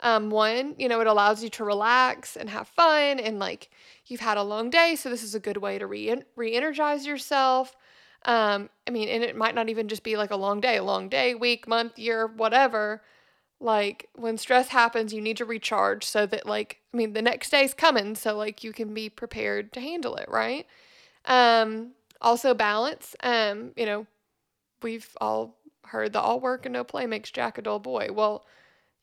Um, 0.01 0.31
one, 0.31 0.77
you 0.79 0.89
know, 0.89 1.01
it 1.01 1.09
allows 1.09 1.43
you 1.43 1.49
to 1.51 1.65
relax 1.65 2.37
and 2.37 2.49
have 2.49 2.69
fun, 2.69 3.19
and 3.19 3.41
like 3.41 3.71
you've 4.07 4.21
had 4.21 4.39
a 4.39 4.45
long 4.45 4.71
day, 4.71 4.95
so 4.95 5.11
this 5.11 5.25
is 5.25 5.35
a 5.35 5.41
good 5.41 5.57
way 5.57 5.79
to 5.79 5.87
re 5.89 6.23
re-energize 6.37 7.07
yourself. 7.07 7.75
Um, 8.25 8.71
I 8.87 8.93
mean, 8.93 9.09
and 9.09 9.25
it 9.25 9.37
might 9.37 9.57
not 9.57 9.69
even 9.69 9.89
just 9.89 10.05
be 10.05 10.17
like 10.17 10.31
a 10.31 10.37
long 10.37 10.61
day, 10.61 10.77
a 10.77 10.85
long 10.85 11.09
day, 11.09 11.35
week, 11.35 11.67
month, 11.67 11.99
year, 11.99 12.29
whatever. 12.29 13.03
Like 13.61 14.09
when 14.15 14.37
stress 14.39 14.69
happens, 14.69 15.13
you 15.15 15.21
need 15.21 15.39
to 15.39 15.45
recharge 15.45 16.05
so 16.05 16.27
that 16.27 16.47
like 16.47 16.81
I 16.93 16.97
mean 16.97 17.13
the 17.15 17.23
next 17.23 17.51
day's 17.51 17.75
coming, 17.75 18.15
so 18.15 18.37
like 18.37 18.63
you 18.65 18.73
can 18.73 18.93
be 18.95 19.09
prepared 19.09 19.73
to 19.75 19.81
handle 19.81 20.17
it, 20.17 20.29
right? 20.29 20.67
Um, 21.27 21.93
also 22.21 22.55
balance. 22.55 23.17
Um, 23.23 23.73
you 23.77 23.87
know, 23.87 24.07
we've 24.83 25.09
all 25.21 25.57
heard 25.87 26.13
the 26.13 26.21
all 26.21 26.41
work 26.41 26.67
and 26.67 26.73
no 26.73 26.85
play 26.85 27.07
makes 27.07 27.31
Jack 27.31 27.59
a 27.59 27.63
dull 27.63 27.79
boy. 27.79 28.09
Well, 28.13 28.45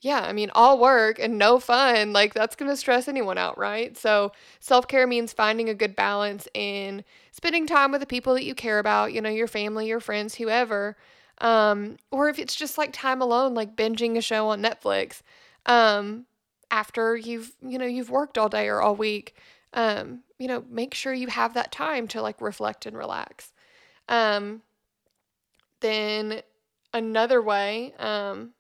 yeah, 0.02 0.22
I 0.22 0.34
mean, 0.34 0.52
all 0.54 0.80
work 0.80 1.18
and 1.20 1.38
no 1.38 1.60
fun, 1.60 2.14
like 2.14 2.34
that's 2.34 2.56
going 2.58 2.70
to 2.70 2.78
stress 2.78 3.08
anyone 3.08 3.38
out, 3.38 3.58
right? 3.58 3.98
So, 3.98 4.34
self 4.60 4.88
care 4.88 5.08
means 5.08 5.34
finding 5.34 5.70
a 5.70 5.74
good 5.74 5.96
balance 5.96 6.48
in 6.54 7.04
spending 7.32 7.66
time 7.68 7.92
with 7.92 8.02
the 8.02 8.08
people 8.08 8.34
that 8.34 8.44
you 8.44 8.54
care 8.56 8.80
about, 8.80 9.14
you 9.14 9.22
know, 9.22 9.30
your 9.30 9.48
family, 9.48 9.88
your 9.88 10.02
friends, 10.02 10.36
whoever. 10.36 10.98
Um, 11.44 11.98
or 12.10 12.30
if 12.30 12.40
it's 12.40 12.56
just 12.56 12.78
like 12.78 12.94
time 12.94 13.22
alone, 13.22 13.54
like 13.54 13.76
binging 13.76 14.18
a 14.18 14.22
show 14.22 14.48
on 14.48 14.64
Netflix 14.64 15.22
um, 15.66 16.26
after 16.72 17.16
you've, 17.16 17.52
you 17.62 17.78
know, 17.78 17.86
you've 17.86 18.10
worked 18.10 18.38
all 18.38 18.50
day 18.50 18.68
or 18.68 18.82
all 18.82 18.96
week. 18.96 19.36
Um, 19.74 20.22
you 20.40 20.48
know, 20.48 20.64
make 20.70 20.94
sure 20.94 21.14
you 21.14 21.28
have 21.28 21.54
that 21.54 21.72
time 21.72 22.08
to 22.10 22.22
like 22.22 22.40
reflect 22.42 22.86
and 22.86 22.98
relax. 22.98 23.52
Um, 24.08 24.62
then 25.82 26.42
another 26.94 27.42
way, 27.42 27.94
um, 28.00 28.54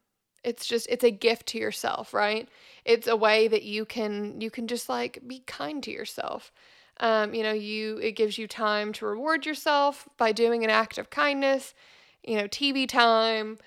it's 0.44 0.66
just 0.66 0.88
it's 0.90 1.04
a 1.04 1.12
gift 1.12 1.48
to 1.48 1.58
yourself 1.58 2.13
right 2.13 2.50
it's 2.86 3.08
a 3.08 3.16
way 3.16 3.48
that 3.48 3.63
you 3.63 3.86
can 3.86 4.40
you 4.42 4.52
can 4.52 4.68
just 4.68 4.90
like 4.90 5.20
be 5.25 5.40
kind 5.48 5.82
to 5.84 5.92
yourself 5.92 6.52
um, 7.00 7.34
you 7.34 7.44
know 7.44 7.54
you 7.54 7.98
it 7.98 8.12
gives 8.12 8.38
you 8.38 8.48
time 8.48 8.92
to 8.94 9.06
reward 9.06 9.46
yourself 9.46 10.08
by 10.18 10.32
doing 10.32 10.63
an 10.63 10.70
act 10.70 10.98
of 10.98 11.10
kindness 11.10 11.74
you 12.24 12.36
know 12.38 12.48
tv 12.48 12.88
time 12.88 13.58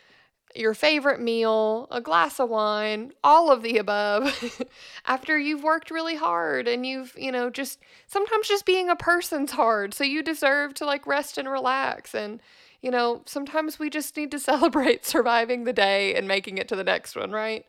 your 0.54 0.72
favorite 0.72 1.20
meal 1.20 1.86
a 1.90 2.00
glass 2.00 2.40
of 2.40 2.48
wine 2.48 3.12
all 3.22 3.50
of 3.50 3.62
the 3.62 3.76
above 3.76 4.62
after 5.06 5.38
you've 5.38 5.62
worked 5.62 5.90
really 5.90 6.16
hard 6.16 6.66
and 6.66 6.86
you've 6.86 7.14
you 7.18 7.30
know 7.30 7.50
just 7.50 7.78
sometimes 8.06 8.48
just 8.48 8.64
being 8.64 8.88
a 8.88 8.96
person's 8.96 9.52
hard 9.52 9.92
so 9.92 10.02
you 10.02 10.22
deserve 10.22 10.72
to 10.72 10.86
like 10.86 11.06
rest 11.06 11.36
and 11.36 11.48
relax 11.48 12.14
and 12.14 12.40
you 12.86 12.92
know, 12.92 13.22
sometimes 13.26 13.80
we 13.80 13.90
just 13.90 14.16
need 14.16 14.30
to 14.30 14.38
celebrate 14.50 15.04
surviving 15.04 15.64
the 15.64 15.72
day 15.72 16.14
and 16.14 16.28
making 16.28 16.58
it 16.58 16.68
to 16.68 16.76
the 16.76 16.84
next 16.84 17.16
one, 17.16 17.32
right? 17.32 17.66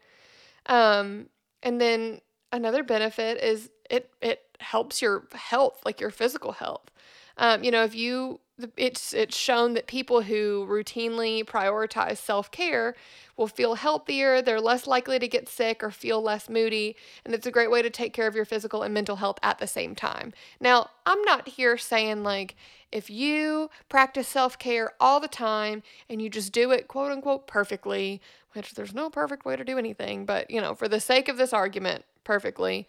Um, 0.68 1.30
and 1.64 1.80
then 1.82 2.22
another 2.52 2.84
benefit 2.84 3.42
is 3.44 3.70
it 3.90 4.12
it 4.22 4.42
helps 4.60 5.02
your 5.02 5.28
health, 5.34 5.82
like 5.86 6.00
your 6.00 6.12
physical 6.12 6.52
health. 6.52 6.92
Um, 7.38 7.64
you 7.64 7.72
know, 7.72 7.84
if 7.84 7.96
you 7.96 8.40
it's 8.76 9.14
it's 9.14 9.38
shown 9.38 9.74
that 9.74 9.88
people 9.88 10.22
who 10.22 10.66
routinely 10.68 11.44
prioritize 11.44 12.18
self-care 12.18 12.96
will 13.36 13.48
feel 13.48 13.76
healthier, 13.76 14.42
they're 14.42 14.60
less 14.60 14.88
likely 14.88 15.20
to 15.20 15.28
get 15.28 15.48
sick 15.48 15.84
or 15.84 15.92
feel 15.92 16.22
less 16.22 16.50
moody, 16.50 16.96
and 17.24 17.36
it's 17.36 17.46
a 17.46 17.52
great 17.52 17.70
way 17.70 17.82
to 17.84 17.90
take 17.90 18.14
care 18.14 18.26
of 18.26 18.36
your 18.36 18.46
physical 18.46 18.82
and 18.82 18.94
mental 18.94 19.18
health 19.18 19.38
at 19.44 19.60
the 19.60 19.68
same 19.68 19.94
time. 19.94 20.34
Now, 20.60 20.90
I'm 21.06 21.22
not 21.22 21.48
here 21.50 21.78
saying 21.78 22.24
like 22.24 22.56
if 22.92 23.10
you 23.10 23.70
practice 23.90 24.28
self-care 24.28 24.94
all 25.00 25.20
the 25.20 25.28
time 25.28 25.84
and 26.10 26.22
you 26.22 26.30
just 26.30 26.52
do 26.52 26.72
it 26.72 26.88
quote 26.88 27.12
unquote 27.12 27.46
perfectly, 27.46 28.22
which 28.54 28.74
there's 28.74 28.94
no 28.94 29.10
perfect 29.10 29.46
way 29.46 29.56
to 29.56 29.64
do 29.64 29.78
anything, 29.78 30.26
but 30.26 30.50
you 30.50 30.62
know, 30.62 30.74
for 30.74 30.88
the 30.88 31.00
sake 31.00 31.28
of 31.28 31.38
this 31.38 31.54
argument, 31.54 32.06
perfectly, 32.24 32.88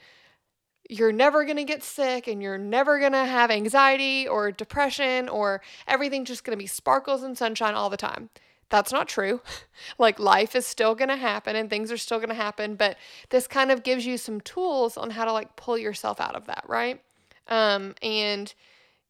you're 0.88 1.12
never 1.12 1.44
going 1.44 1.56
to 1.58 1.64
get 1.64 1.82
sick 1.82 2.26
and 2.26 2.42
you're 2.42 2.58
never 2.58 2.98
going 2.98 3.12
to 3.12 3.24
have 3.24 3.50
anxiety 3.50 4.26
or 4.26 4.50
depression 4.50 5.28
or 5.28 5.60
everything's 5.86 6.28
just 6.28 6.44
going 6.44 6.56
to 6.56 6.62
be 6.62 6.66
sparkles 6.66 7.22
and 7.22 7.36
sunshine 7.36 7.74
all 7.74 7.90
the 7.90 7.96
time. 7.96 8.30
That's 8.70 8.92
not 8.92 9.08
true. 9.08 9.40
like 9.98 10.18
life 10.18 10.54
is 10.54 10.66
still 10.66 10.94
going 10.94 11.08
to 11.08 11.16
happen 11.16 11.56
and 11.56 11.68
things 11.68 11.92
are 11.92 11.98
still 11.98 12.18
going 12.18 12.30
to 12.30 12.34
happen, 12.34 12.74
but 12.74 12.96
this 13.28 13.46
kind 13.46 13.70
of 13.70 13.82
gives 13.82 14.06
you 14.06 14.16
some 14.16 14.40
tools 14.40 14.96
on 14.96 15.10
how 15.10 15.24
to 15.24 15.32
like 15.32 15.56
pull 15.56 15.76
yourself 15.76 16.20
out 16.20 16.34
of 16.34 16.46
that, 16.46 16.64
right? 16.66 17.02
Um 17.46 17.94
and 18.02 18.52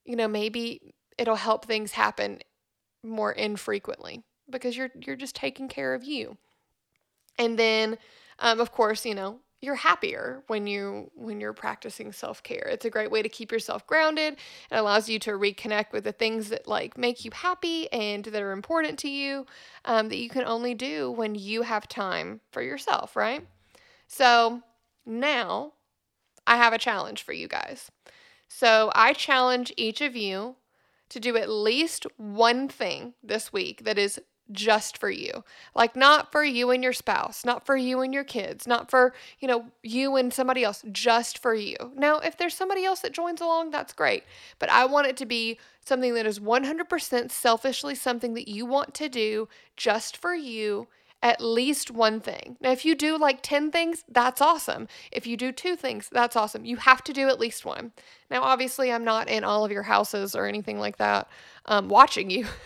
you 0.04 0.16
know, 0.16 0.28
maybe 0.28 0.94
it'll 1.16 1.36
help 1.36 1.64
things 1.64 1.92
happen 1.92 2.38
more 3.02 3.32
infrequently 3.32 4.22
because 4.48 4.76
you're 4.76 4.90
you're 5.04 5.16
just 5.16 5.34
taking 5.34 5.68
care 5.68 5.94
of 5.94 6.04
you. 6.04 6.36
And 7.36 7.58
then 7.58 7.98
um 8.38 8.60
of 8.60 8.70
course, 8.72 9.04
you 9.04 9.14
know, 9.14 9.40
you're 9.60 9.74
happier 9.74 10.42
when 10.46 10.66
you 10.66 11.10
when 11.14 11.40
you're 11.40 11.52
practicing 11.52 12.12
self-care. 12.12 12.68
It's 12.70 12.84
a 12.84 12.90
great 12.90 13.10
way 13.10 13.22
to 13.22 13.28
keep 13.28 13.50
yourself 13.50 13.86
grounded. 13.86 14.34
It 14.70 14.76
allows 14.76 15.08
you 15.08 15.18
to 15.20 15.32
reconnect 15.32 15.92
with 15.92 16.04
the 16.04 16.12
things 16.12 16.50
that 16.50 16.68
like 16.68 16.96
make 16.96 17.24
you 17.24 17.30
happy 17.34 17.90
and 17.92 18.24
that 18.24 18.42
are 18.42 18.52
important 18.52 18.98
to 19.00 19.08
you 19.08 19.46
um, 19.84 20.08
that 20.10 20.18
you 20.18 20.28
can 20.28 20.44
only 20.44 20.74
do 20.74 21.10
when 21.10 21.34
you 21.34 21.62
have 21.62 21.88
time 21.88 22.40
for 22.52 22.62
yourself, 22.62 23.16
right? 23.16 23.46
So 24.06 24.62
now 25.04 25.72
I 26.46 26.56
have 26.56 26.72
a 26.72 26.78
challenge 26.78 27.22
for 27.22 27.32
you 27.32 27.48
guys. 27.48 27.90
So 28.46 28.90
I 28.94 29.12
challenge 29.12 29.72
each 29.76 30.00
of 30.00 30.14
you 30.14 30.56
to 31.10 31.20
do 31.20 31.36
at 31.36 31.48
least 31.48 32.06
one 32.16 32.68
thing 32.68 33.14
this 33.22 33.52
week 33.52 33.84
that 33.84 33.98
is 33.98 34.20
just 34.50 34.98
for 34.98 35.10
you. 35.10 35.44
Like 35.74 35.96
not 35.96 36.32
for 36.32 36.44
you 36.44 36.70
and 36.70 36.82
your 36.82 36.92
spouse, 36.92 37.44
not 37.44 37.66
for 37.66 37.76
you 37.76 38.00
and 38.00 38.12
your 38.12 38.24
kids, 38.24 38.66
not 38.66 38.90
for, 38.90 39.14
you 39.40 39.48
know, 39.48 39.66
you 39.82 40.16
and 40.16 40.32
somebody 40.32 40.64
else, 40.64 40.82
just 40.90 41.38
for 41.38 41.54
you. 41.54 41.76
Now, 41.96 42.18
if 42.18 42.36
there's 42.36 42.54
somebody 42.54 42.84
else 42.84 43.00
that 43.00 43.12
joins 43.12 43.40
along, 43.40 43.70
that's 43.70 43.92
great. 43.92 44.24
But 44.58 44.70
I 44.70 44.84
want 44.84 45.06
it 45.06 45.16
to 45.18 45.26
be 45.26 45.58
something 45.84 46.14
that 46.14 46.26
is 46.26 46.38
100% 46.38 47.30
selfishly 47.30 47.94
something 47.94 48.34
that 48.34 48.48
you 48.48 48.66
want 48.66 48.94
to 48.94 49.08
do 49.08 49.48
just 49.76 50.16
for 50.16 50.34
you 50.34 50.88
at 51.22 51.40
least 51.40 51.90
one 51.90 52.20
thing. 52.20 52.56
Now, 52.60 52.70
if 52.70 52.84
you 52.84 52.94
do 52.94 53.18
like 53.18 53.42
10 53.42 53.72
things, 53.72 54.04
that's 54.08 54.40
awesome. 54.40 54.86
If 55.10 55.26
you 55.26 55.36
do 55.36 55.50
two 55.50 55.74
things, 55.74 56.08
that's 56.12 56.36
awesome. 56.36 56.64
You 56.64 56.76
have 56.76 57.02
to 57.04 57.12
do 57.12 57.28
at 57.28 57.40
least 57.40 57.64
one. 57.64 57.92
Now, 58.30 58.42
obviously, 58.42 58.92
I'm 58.92 59.04
not 59.04 59.28
in 59.28 59.42
all 59.42 59.64
of 59.64 59.72
your 59.72 59.82
houses 59.82 60.36
or 60.36 60.46
anything 60.46 60.78
like 60.78 60.98
that 60.98 61.28
um, 61.66 61.88
watching 61.88 62.30
you. 62.30 62.46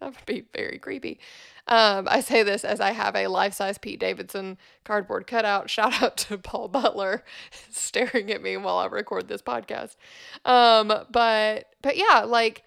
that 0.10 0.14
would 0.14 0.26
be 0.26 0.44
very 0.54 0.78
creepy. 0.78 1.20
Um, 1.66 2.08
I 2.10 2.20
say 2.20 2.42
this 2.42 2.64
as 2.64 2.80
I 2.80 2.92
have 2.92 3.14
a 3.14 3.28
life 3.28 3.54
size 3.54 3.78
Pete 3.78 4.00
Davidson 4.00 4.58
cardboard 4.84 5.26
cutout. 5.26 5.70
Shout 5.70 6.02
out 6.02 6.16
to 6.18 6.38
Paul 6.38 6.68
Butler 6.68 7.24
staring 7.70 8.30
at 8.32 8.42
me 8.42 8.56
while 8.56 8.78
I 8.78 8.86
record 8.86 9.28
this 9.28 9.42
podcast. 9.42 9.96
Um, 10.44 10.88
but 11.10 11.66
but 11.82 11.96
yeah, 11.96 12.24
like 12.26 12.64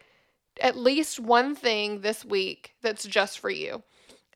at 0.62 0.78
least 0.78 1.20
one 1.20 1.56
thing 1.56 2.02
this 2.02 2.24
week 2.24 2.76
that's 2.82 3.06
just 3.06 3.40
for 3.40 3.50
you. 3.50 3.84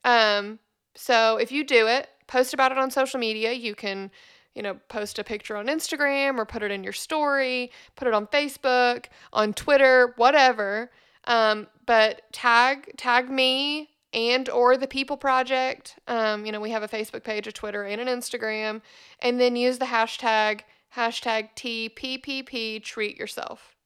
Um, 0.04 0.58
so 0.94 1.36
if 1.36 1.52
you 1.52 1.64
do 1.64 1.86
it, 1.86 2.08
post 2.26 2.52
about 2.52 2.72
it 2.72 2.78
on 2.78 2.90
social 2.90 3.20
media. 3.20 3.52
You 3.52 3.74
can, 3.74 4.10
you 4.54 4.62
know, 4.62 4.78
post 4.88 5.18
a 5.18 5.24
picture 5.24 5.56
on 5.56 5.66
Instagram 5.66 6.38
or 6.38 6.44
put 6.44 6.62
it 6.62 6.72
in 6.72 6.82
your 6.82 6.92
story, 6.92 7.70
put 7.94 8.08
it 8.08 8.14
on 8.14 8.26
Facebook, 8.26 9.06
on 9.32 9.52
Twitter, 9.54 10.12
whatever. 10.16 10.90
Um, 11.28 11.68
but 11.86 12.22
tag 12.32 12.96
tag 12.96 13.30
me 13.30 13.90
and 14.12 14.48
or 14.48 14.76
the 14.76 14.88
People 14.88 15.16
Project. 15.16 15.98
Um, 16.08 16.44
you 16.44 16.50
know, 16.50 16.60
we 16.60 16.70
have 16.70 16.82
a 16.82 16.88
Facebook 16.88 17.22
page, 17.22 17.46
a 17.46 17.52
Twitter, 17.52 17.84
and 17.84 18.00
an 18.00 18.08
Instagram, 18.08 18.80
and 19.20 19.38
then 19.38 19.54
use 19.54 19.78
the 19.78 19.84
hashtag 19.84 20.62
hashtag 20.96 21.50
TPPP 21.54 22.82
treat 22.82 23.16
yourself. 23.16 23.76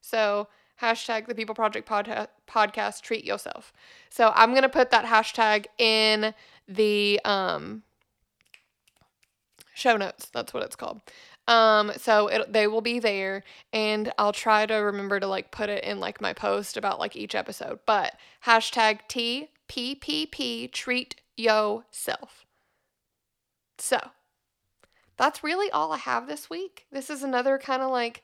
So 0.00 0.48
hashtag 0.80 1.26
the 1.26 1.34
People 1.34 1.54
Project 1.54 1.88
pod- 1.88 2.28
podcast 2.46 3.00
treat 3.00 3.24
yourself. 3.24 3.72
So 4.10 4.32
I'm 4.34 4.54
gonna 4.54 4.68
put 4.68 4.90
that 4.90 5.06
hashtag 5.06 5.66
in 5.78 6.34
the 6.68 7.18
um, 7.24 7.82
show 9.74 9.96
notes. 9.96 10.28
That's 10.32 10.52
what 10.52 10.62
it's 10.62 10.76
called. 10.76 11.00
Um, 11.50 11.90
so 11.96 12.28
it, 12.28 12.52
they 12.52 12.68
will 12.68 12.80
be 12.80 13.00
there, 13.00 13.42
and 13.72 14.12
I'll 14.16 14.32
try 14.32 14.66
to 14.66 14.74
remember 14.74 15.18
to 15.18 15.26
like 15.26 15.50
put 15.50 15.68
it 15.68 15.82
in 15.82 15.98
like 15.98 16.20
my 16.20 16.32
post 16.32 16.76
about 16.76 17.00
like 17.00 17.16
each 17.16 17.34
episode. 17.34 17.80
But 17.86 18.14
hashtag 18.46 19.00
TPPP 19.68 20.70
treat 20.70 21.16
yourself. 21.36 22.46
So 23.78 23.98
that's 25.16 25.42
really 25.42 25.68
all 25.72 25.90
I 25.92 25.96
have 25.96 26.28
this 26.28 26.48
week. 26.48 26.86
This 26.92 27.10
is 27.10 27.24
another 27.24 27.58
kind 27.58 27.82
of 27.82 27.90
like 27.90 28.22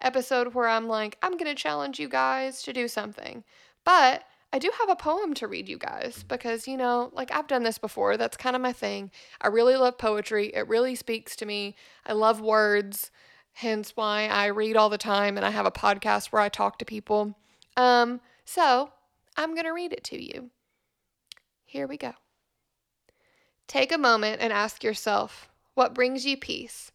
episode 0.00 0.54
where 0.54 0.68
I'm 0.68 0.88
like, 0.88 1.18
I'm 1.22 1.36
gonna 1.36 1.54
challenge 1.54 2.00
you 2.00 2.08
guys 2.08 2.62
to 2.62 2.72
do 2.72 2.88
something. 2.88 3.44
But 3.84 4.24
I 4.52 4.58
do 4.58 4.70
have 4.80 4.90
a 4.90 4.96
poem 4.96 5.32
to 5.34 5.48
read 5.48 5.68
you 5.68 5.78
guys 5.78 6.24
because, 6.28 6.68
you 6.68 6.76
know, 6.76 7.10
like 7.14 7.32
I've 7.32 7.46
done 7.46 7.62
this 7.62 7.78
before. 7.78 8.18
That's 8.18 8.36
kind 8.36 8.54
of 8.54 8.60
my 8.60 8.72
thing. 8.72 9.10
I 9.40 9.48
really 9.48 9.76
love 9.76 9.96
poetry, 9.96 10.52
it 10.54 10.68
really 10.68 10.94
speaks 10.94 11.34
to 11.36 11.46
me. 11.46 11.74
I 12.04 12.12
love 12.12 12.40
words, 12.40 13.10
hence 13.54 13.92
why 13.94 14.28
I 14.28 14.46
read 14.46 14.76
all 14.76 14.90
the 14.90 14.98
time 14.98 15.36
and 15.36 15.46
I 15.46 15.50
have 15.50 15.66
a 15.66 15.70
podcast 15.70 16.26
where 16.26 16.42
I 16.42 16.50
talk 16.50 16.78
to 16.78 16.84
people. 16.84 17.34
Um, 17.78 18.20
so 18.44 18.90
I'm 19.36 19.54
going 19.54 19.64
to 19.64 19.72
read 19.72 19.92
it 19.92 20.04
to 20.04 20.22
you. 20.22 20.50
Here 21.64 21.86
we 21.86 21.96
go. 21.96 22.12
Take 23.66 23.92
a 23.92 23.98
moment 23.98 24.42
and 24.42 24.52
ask 24.52 24.84
yourself 24.84 25.48
what 25.74 25.94
brings 25.94 26.26
you 26.26 26.36
peace? 26.36 26.92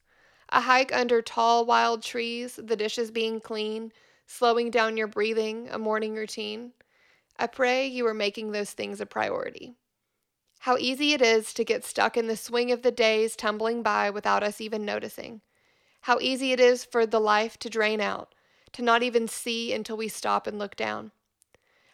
A 0.49 0.61
hike 0.61 0.95
under 0.95 1.23
tall 1.23 1.65
wild 1.65 2.03
trees, 2.03 2.59
the 2.61 2.75
dishes 2.75 3.09
being 3.09 3.41
clean, 3.41 3.91
slowing 4.27 4.69
down 4.69 4.95
your 4.95 5.07
breathing, 5.07 5.67
a 5.71 5.79
morning 5.79 6.13
routine. 6.13 6.73
I 7.39 7.45
pray 7.47 7.85
you 7.85 8.07
are 8.07 8.15
making 8.15 8.51
those 8.51 8.71
things 8.71 8.99
a 8.99 9.05
priority. 9.05 9.75
How 10.59 10.75
easy 10.77 11.13
it 11.13 11.21
is 11.21 11.53
to 11.53 11.63
get 11.63 11.85
stuck 11.85 12.17
in 12.17 12.27
the 12.27 12.35
swing 12.35 12.71
of 12.71 12.81
the 12.81 12.91
days 12.91 13.35
tumbling 13.35 13.83
by 13.83 14.09
without 14.09 14.41
us 14.41 14.59
even 14.59 14.83
noticing. 14.83 15.41
How 16.01 16.17
easy 16.19 16.51
it 16.51 16.59
is 16.59 16.83
for 16.83 17.05
the 17.05 17.19
life 17.19 17.59
to 17.59 17.69
drain 17.69 18.01
out, 18.01 18.33
to 18.71 18.81
not 18.81 19.03
even 19.03 19.27
see 19.27 19.71
until 19.71 19.97
we 19.97 20.07
stop 20.07 20.47
and 20.47 20.57
look 20.57 20.75
down. 20.75 21.11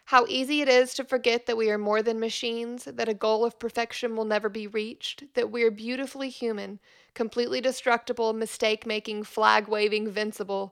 How 0.06 0.26
easy 0.28 0.62
it 0.62 0.70
is 0.70 0.94
to 0.96 1.04
forget 1.04 1.46
that 1.46 1.58
we 1.58 1.70
are 1.70 1.78
more 1.78 2.02
than 2.02 2.20
machines, 2.20 2.86
that 2.86 3.10
a 3.10 3.14
goal 3.14 3.44
of 3.44 3.60
perfection 3.60 4.16
will 4.16 4.26
never 4.26 4.50
be 4.50 4.68
reached, 4.68 5.34
that 5.34 5.52
we 5.52 5.64
are 5.64 5.72
beautifully 5.72 6.30
human, 6.30 6.80
completely 7.14 7.60
destructible, 7.60 8.32
mistake 8.32 8.86
making, 8.86 9.24
flag 9.24 9.68
waving, 9.68 10.12
vincible. 10.12 10.72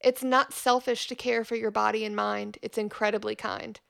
It's 0.00 0.22
not 0.22 0.52
selfish 0.52 1.08
to 1.08 1.14
care 1.14 1.44
for 1.44 1.56
your 1.56 1.70
body 1.70 2.04
and 2.04 2.14
mind, 2.14 2.58
it's 2.62 2.78
incredibly 2.78 3.34
kind. 3.34 3.80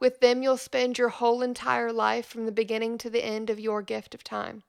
With 0.00 0.20
them, 0.20 0.42
you'll 0.42 0.56
spend 0.56 0.98
your 0.98 1.08
whole 1.08 1.42
entire 1.42 1.92
life 1.92 2.26
from 2.26 2.46
the 2.46 2.52
beginning 2.52 2.98
to 2.98 3.10
the 3.10 3.24
end 3.24 3.50
of 3.50 3.58
your 3.58 3.82
gift 3.82 4.14
of 4.14 4.22
time. 4.22 4.62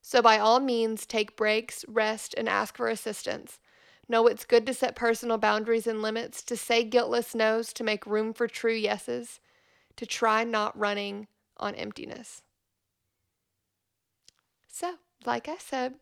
So, 0.00 0.22
by 0.22 0.38
all 0.38 0.60
means, 0.60 1.04
take 1.04 1.36
breaks, 1.36 1.84
rest, 1.86 2.34
and 2.36 2.48
ask 2.48 2.76
for 2.76 2.88
assistance. 2.88 3.58
Know 4.08 4.26
it's 4.26 4.46
good 4.46 4.64
to 4.66 4.72
set 4.72 4.96
personal 4.96 5.36
boundaries 5.36 5.86
and 5.86 6.00
limits, 6.00 6.42
to 6.44 6.56
say 6.56 6.82
guiltless 6.82 7.34
no's, 7.34 7.74
to 7.74 7.84
make 7.84 8.06
room 8.06 8.32
for 8.32 8.48
true 8.48 8.74
yeses, 8.74 9.38
to 9.96 10.06
try 10.06 10.44
not 10.44 10.78
running 10.78 11.26
on 11.58 11.74
emptiness. 11.74 12.42
So, 14.66 14.94
like 15.26 15.48
I 15.48 15.58
said, 15.58 15.96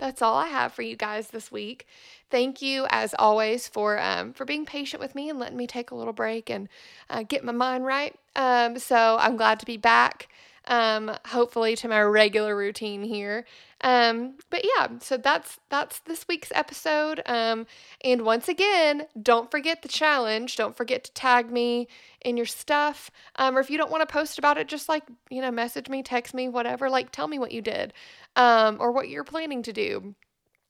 that's 0.00 0.22
all 0.22 0.34
I 0.36 0.46
have 0.46 0.72
for 0.72 0.82
you 0.82 0.96
guys 0.96 1.28
this 1.28 1.52
week. 1.52 1.86
Thank 2.30 2.62
you, 2.62 2.86
as 2.90 3.14
always, 3.18 3.68
for 3.68 4.00
um, 4.00 4.32
for 4.32 4.44
being 4.44 4.64
patient 4.64 5.00
with 5.00 5.14
me 5.14 5.28
and 5.28 5.38
letting 5.38 5.58
me 5.58 5.66
take 5.66 5.90
a 5.90 5.94
little 5.94 6.12
break 6.12 6.48
and 6.48 6.68
uh, 7.10 7.22
get 7.22 7.44
my 7.44 7.52
mind 7.52 7.84
right. 7.84 8.16
Um, 8.34 8.78
so 8.78 9.18
I'm 9.20 9.36
glad 9.36 9.60
to 9.60 9.66
be 9.66 9.76
back. 9.76 10.28
Um, 10.66 11.16
hopefully 11.26 11.74
to 11.76 11.88
my 11.88 12.02
regular 12.02 12.54
routine 12.54 13.02
here. 13.02 13.46
Um, 13.82 14.34
but 14.50 14.62
yeah, 14.62 14.88
so 15.00 15.16
that's 15.16 15.58
that's 15.70 16.00
this 16.00 16.28
week's 16.28 16.52
episode. 16.54 17.22
Um, 17.24 17.66
and 18.04 18.22
once 18.22 18.46
again, 18.46 19.06
don't 19.20 19.50
forget 19.50 19.80
the 19.80 19.88
challenge. 19.88 20.56
Don't 20.56 20.76
forget 20.76 21.02
to 21.04 21.12
tag 21.12 21.50
me 21.50 21.88
in 22.20 22.36
your 22.36 22.46
stuff. 22.46 23.10
Um, 23.36 23.56
or 23.56 23.60
if 23.60 23.70
you 23.70 23.78
don't 23.78 23.90
want 23.90 24.06
to 24.06 24.12
post 24.12 24.38
about 24.38 24.58
it, 24.58 24.68
just 24.68 24.88
like 24.88 25.04
you 25.30 25.40
know, 25.40 25.50
message 25.50 25.88
me, 25.88 26.02
text 26.02 26.34
me, 26.34 26.48
whatever. 26.48 26.90
Like, 26.90 27.10
tell 27.10 27.26
me 27.26 27.38
what 27.38 27.52
you 27.52 27.62
did, 27.62 27.94
um, 28.36 28.76
or 28.80 28.92
what 28.92 29.08
you're 29.08 29.24
planning 29.24 29.62
to 29.62 29.72
do, 29.72 30.14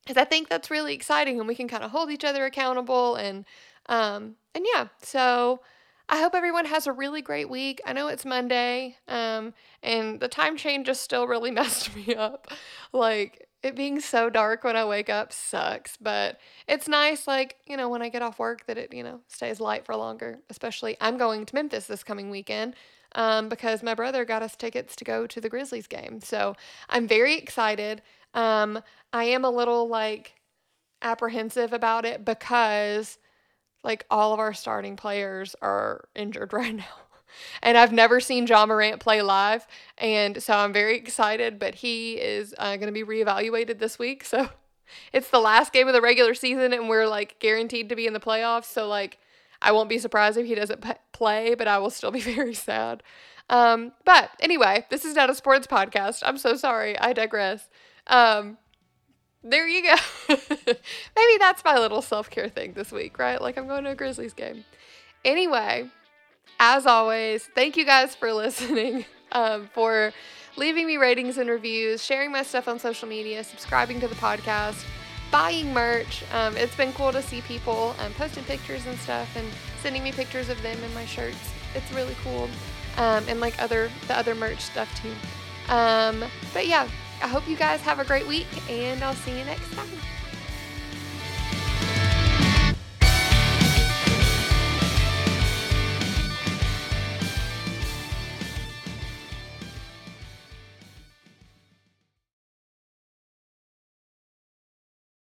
because 0.05 0.16
I 0.16 0.24
think 0.24 0.48
that's 0.48 0.70
really 0.70 0.94
exciting, 0.94 1.40
and 1.40 1.48
we 1.48 1.57
can 1.57 1.68
kind 1.68 1.83
of 1.83 1.90
hold 1.90 2.11
each 2.11 2.24
other 2.24 2.44
accountable. 2.46 3.16
And 3.16 3.44
um, 3.87 4.37
and 4.55 4.64
yeah, 4.72 4.88
so. 5.03 5.61
I 6.12 6.18
hope 6.20 6.35
everyone 6.35 6.64
has 6.66 6.88
a 6.88 6.92
really 6.92 7.23
great 7.23 7.49
week. 7.49 7.81
I 7.87 7.92
know 7.92 8.09
it's 8.09 8.25
Monday, 8.25 8.96
um, 9.07 9.55
and 9.83 10.18
the 10.18 10.27
time 10.29 10.57
change 10.57 10.87
just 10.87 11.03
still 11.03 11.27
really 11.29 11.51
messed 11.53 11.94
me 11.94 12.14
up. 12.16 12.49
Like, 12.92 13.46
it 13.62 13.77
being 13.77 14.01
so 14.01 14.29
dark 14.29 14.64
when 14.64 14.75
I 14.75 14.85
wake 14.87 15.09
up 15.09 15.33
sucks, 15.33 15.96
but 15.99 16.38
it's 16.66 16.88
nice, 16.88 17.29
like, 17.29 17.59
you 17.66 17.77
know, 17.77 17.88
when 17.88 18.03
I 18.03 18.09
get 18.09 18.23
off 18.23 18.40
work 18.40 18.66
that 18.66 18.77
it, 18.77 18.92
you 18.92 19.05
know, 19.05 19.20
stays 19.29 19.61
light 19.61 19.87
for 19.87 19.94
longer. 19.94 20.40
Especially, 20.51 20.96
I'm 21.01 21.16
going 21.16 21.46
to 21.46 21.55
Memphis 21.55 21.87
this 21.87 22.03
coming 22.03 22.29
weekend 22.31 22.75
um, 23.14 23.49
because 23.49 23.83
my 23.83 23.94
brother 23.94 24.25
got 24.25 24.42
us 24.42 24.57
tickets 24.57 24.96
to 24.96 25.05
go 25.05 25.27
to 25.29 25.40
the 25.40 25.49
Grizzlies 25.49 25.87
game. 25.87 26.20
So 26.20 26.57
I'm 26.88 27.07
very 27.07 27.37
excited. 27.37 28.03
Um, 28.35 28.83
I 29.12 29.25
am 29.25 29.44
a 29.44 29.51
little, 29.51 29.88
like, 29.88 30.35
apprehensive 31.03 31.73
about 31.73 32.05
it 32.05 32.25
because 32.25 33.18
like 33.82 34.04
all 34.10 34.32
of 34.32 34.40
our 34.40 34.52
starting 34.52 34.96
players 34.96 35.56
are 35.62 36.04
injured 36.14 36.52
right 36.52 36.74
now. 36.74 36.84
And 37.62 37.78
I've 37.78 37.92
never 37.92 38.20
seen 38.20 38.46
Ja 38.46 38.66
Morant 38.66 39.00
play 39.00 39.22
live. 39.22 39.66
And 39.98 40.42
so 40.42 40.52
I'm 40.54 40.72
very 40.72 40.96
excited, 40.96 41.58
but 41.58 41.76
he 41.76 42.14
is 42.14 42.54
uh, 42.58 42.76
going 42.76 42.92
to 42.92 42.92
be 42.92 43.04
reevaluated 43.04 43.78
this 43.78 43.98
week. 43.98 44.24
So 44.24 44.48
it's 45.12 45.30
the 45.30 45.38
last 45.38 45.72
game 45.72 45.88
of 45.88 45.94
the 45.94 46.00
regular 46.00 46.34
season, 46.34 46.72
and 46.72 46.88
we're 46.88 47.06
like 47.06 47.38
guaranteed 47.38 47.88
to 47.88 47.96
be 47.96 48.06
in 48.06 48.12
the 48.12 48.20
playoffs. 48.20 48.64
So, 48.64 48.88
like, 48.88 49.18
I 49.62 49.72
won't 49.72 49.88
be 49.88 49.98
surprised 49.98 50.38
if 50.38 50.46
he 50.46 50.54
doesn't 50.54 50.82
p- 50.82 50.92
play, 51.12 51.54
but 51.54 51.68
I 51.68 51.78
will 51.78 51.90
still 51.90 52.10
be 52.10 52.20
very 52.34 52.54
sad. 52.54 53.02
Um, 53.48 53.92
but 54.04 54.30
anyway, 54.40 54.86
this 54.90 55.04
is 55.04 55.14
not 55.14 55.30
a 55.30 55.34
sports 55.34 55.66
podcast. 55.66 56.22
I'm 56.24 56.38
so 56.38 56.56
sorry. 56.56 56.98
I 56.98 57.12
digress. 57.12 57.68
Um, 58.06 58.58
there 59.42 59.68
you 59.68 59.83
go. 59.83 59.94
Maybe 60.29 61.38
that's 61.38 61.64
my 61.64 61.79
little 61.79 62.03
self 62.03 62.31
care 62.31 62.48
thing 62.48 62.72
this 62.74 62.92
week, 62.92 63.18
right? 63.18 63.40
Like 63.40 63.59
I'm 63.59 63.66
going 63.66 63.85
to 63.85 63.90
a 63.90 63.94
Grizzlies 63.94 64.35
game. 64.35 64.64
Anyway, 65.24 65.90
as 66.59 66.87
always, 66.87 67.48
thank 67.55 67.76
you 67.76 67.85
guys 67.85 68.14
for 68.14 68.33
listening, 68.35 69.05
um, 69.33 69.68
for 69.72 70.12
leaving 70.57 70.87
me 70.87 70.96
ratings 70.96 71.38
and 71.38 71.48
reviews, 71.48 72.05
sharing 72.05 72.31
my 72.33 72.42
stuff 72.42 72.68
on 72.68 72.79
social 72.79 73.09
media, 73.09 73.42
subscribing 73.44 74.00
to 74.00 74.09
the 74.09 74.14
podcast, 74.16 74.85
buying 75.31 75.72
merch. 75.72 76.22
Um, 76.33 76.57
it's 76.57 76.76
been 76.76 76.92
cool 76.92 77.12
to 77.12 77.22
see 77.22 77.40
people 77.42 77.94
um, 78.00 78.12
posting 78.14 78.44
pictures 78.44 78.87
and 78.87 78.98
stuff 78.98 79.29
and 79.37 79.46
sending 79.83 80.03
me 80.03 80.12
pictures 80.12 80.48
of 80.48 80.61
them 80.62 80.76
in 80.83 80.94
my 80.94 81.07
shirts. 81.07 81.50
It's 81.74 81.90
really 81.92 82.16
cool. 82.22 82.48
Um, 82.96 83.24
and 83.29 83.40
like 83.40 83.61
other 83.62 83.90
the 84.09 84.18
other 84.18 84.35
merch 84.35 84.61
stuff 84.61 84.88
too. 85.00 85.12
Um, 85.72 86.24
but 86.53 86.66
yeah, 86.66 86.88
I 87.22 87.28
hope 87.28 87.46
you 87.48 87.56
guys 87.56 87.80
have 87.83 87.98
a 87.98 88.04
great 88.04 88.26
week, 88.26 88.46
and 88.70 89.02
I'll 89.02 89.14
see 89.14 89.38
you 89.38 89.44
next 89.44 89.70
time. 89.74 89.88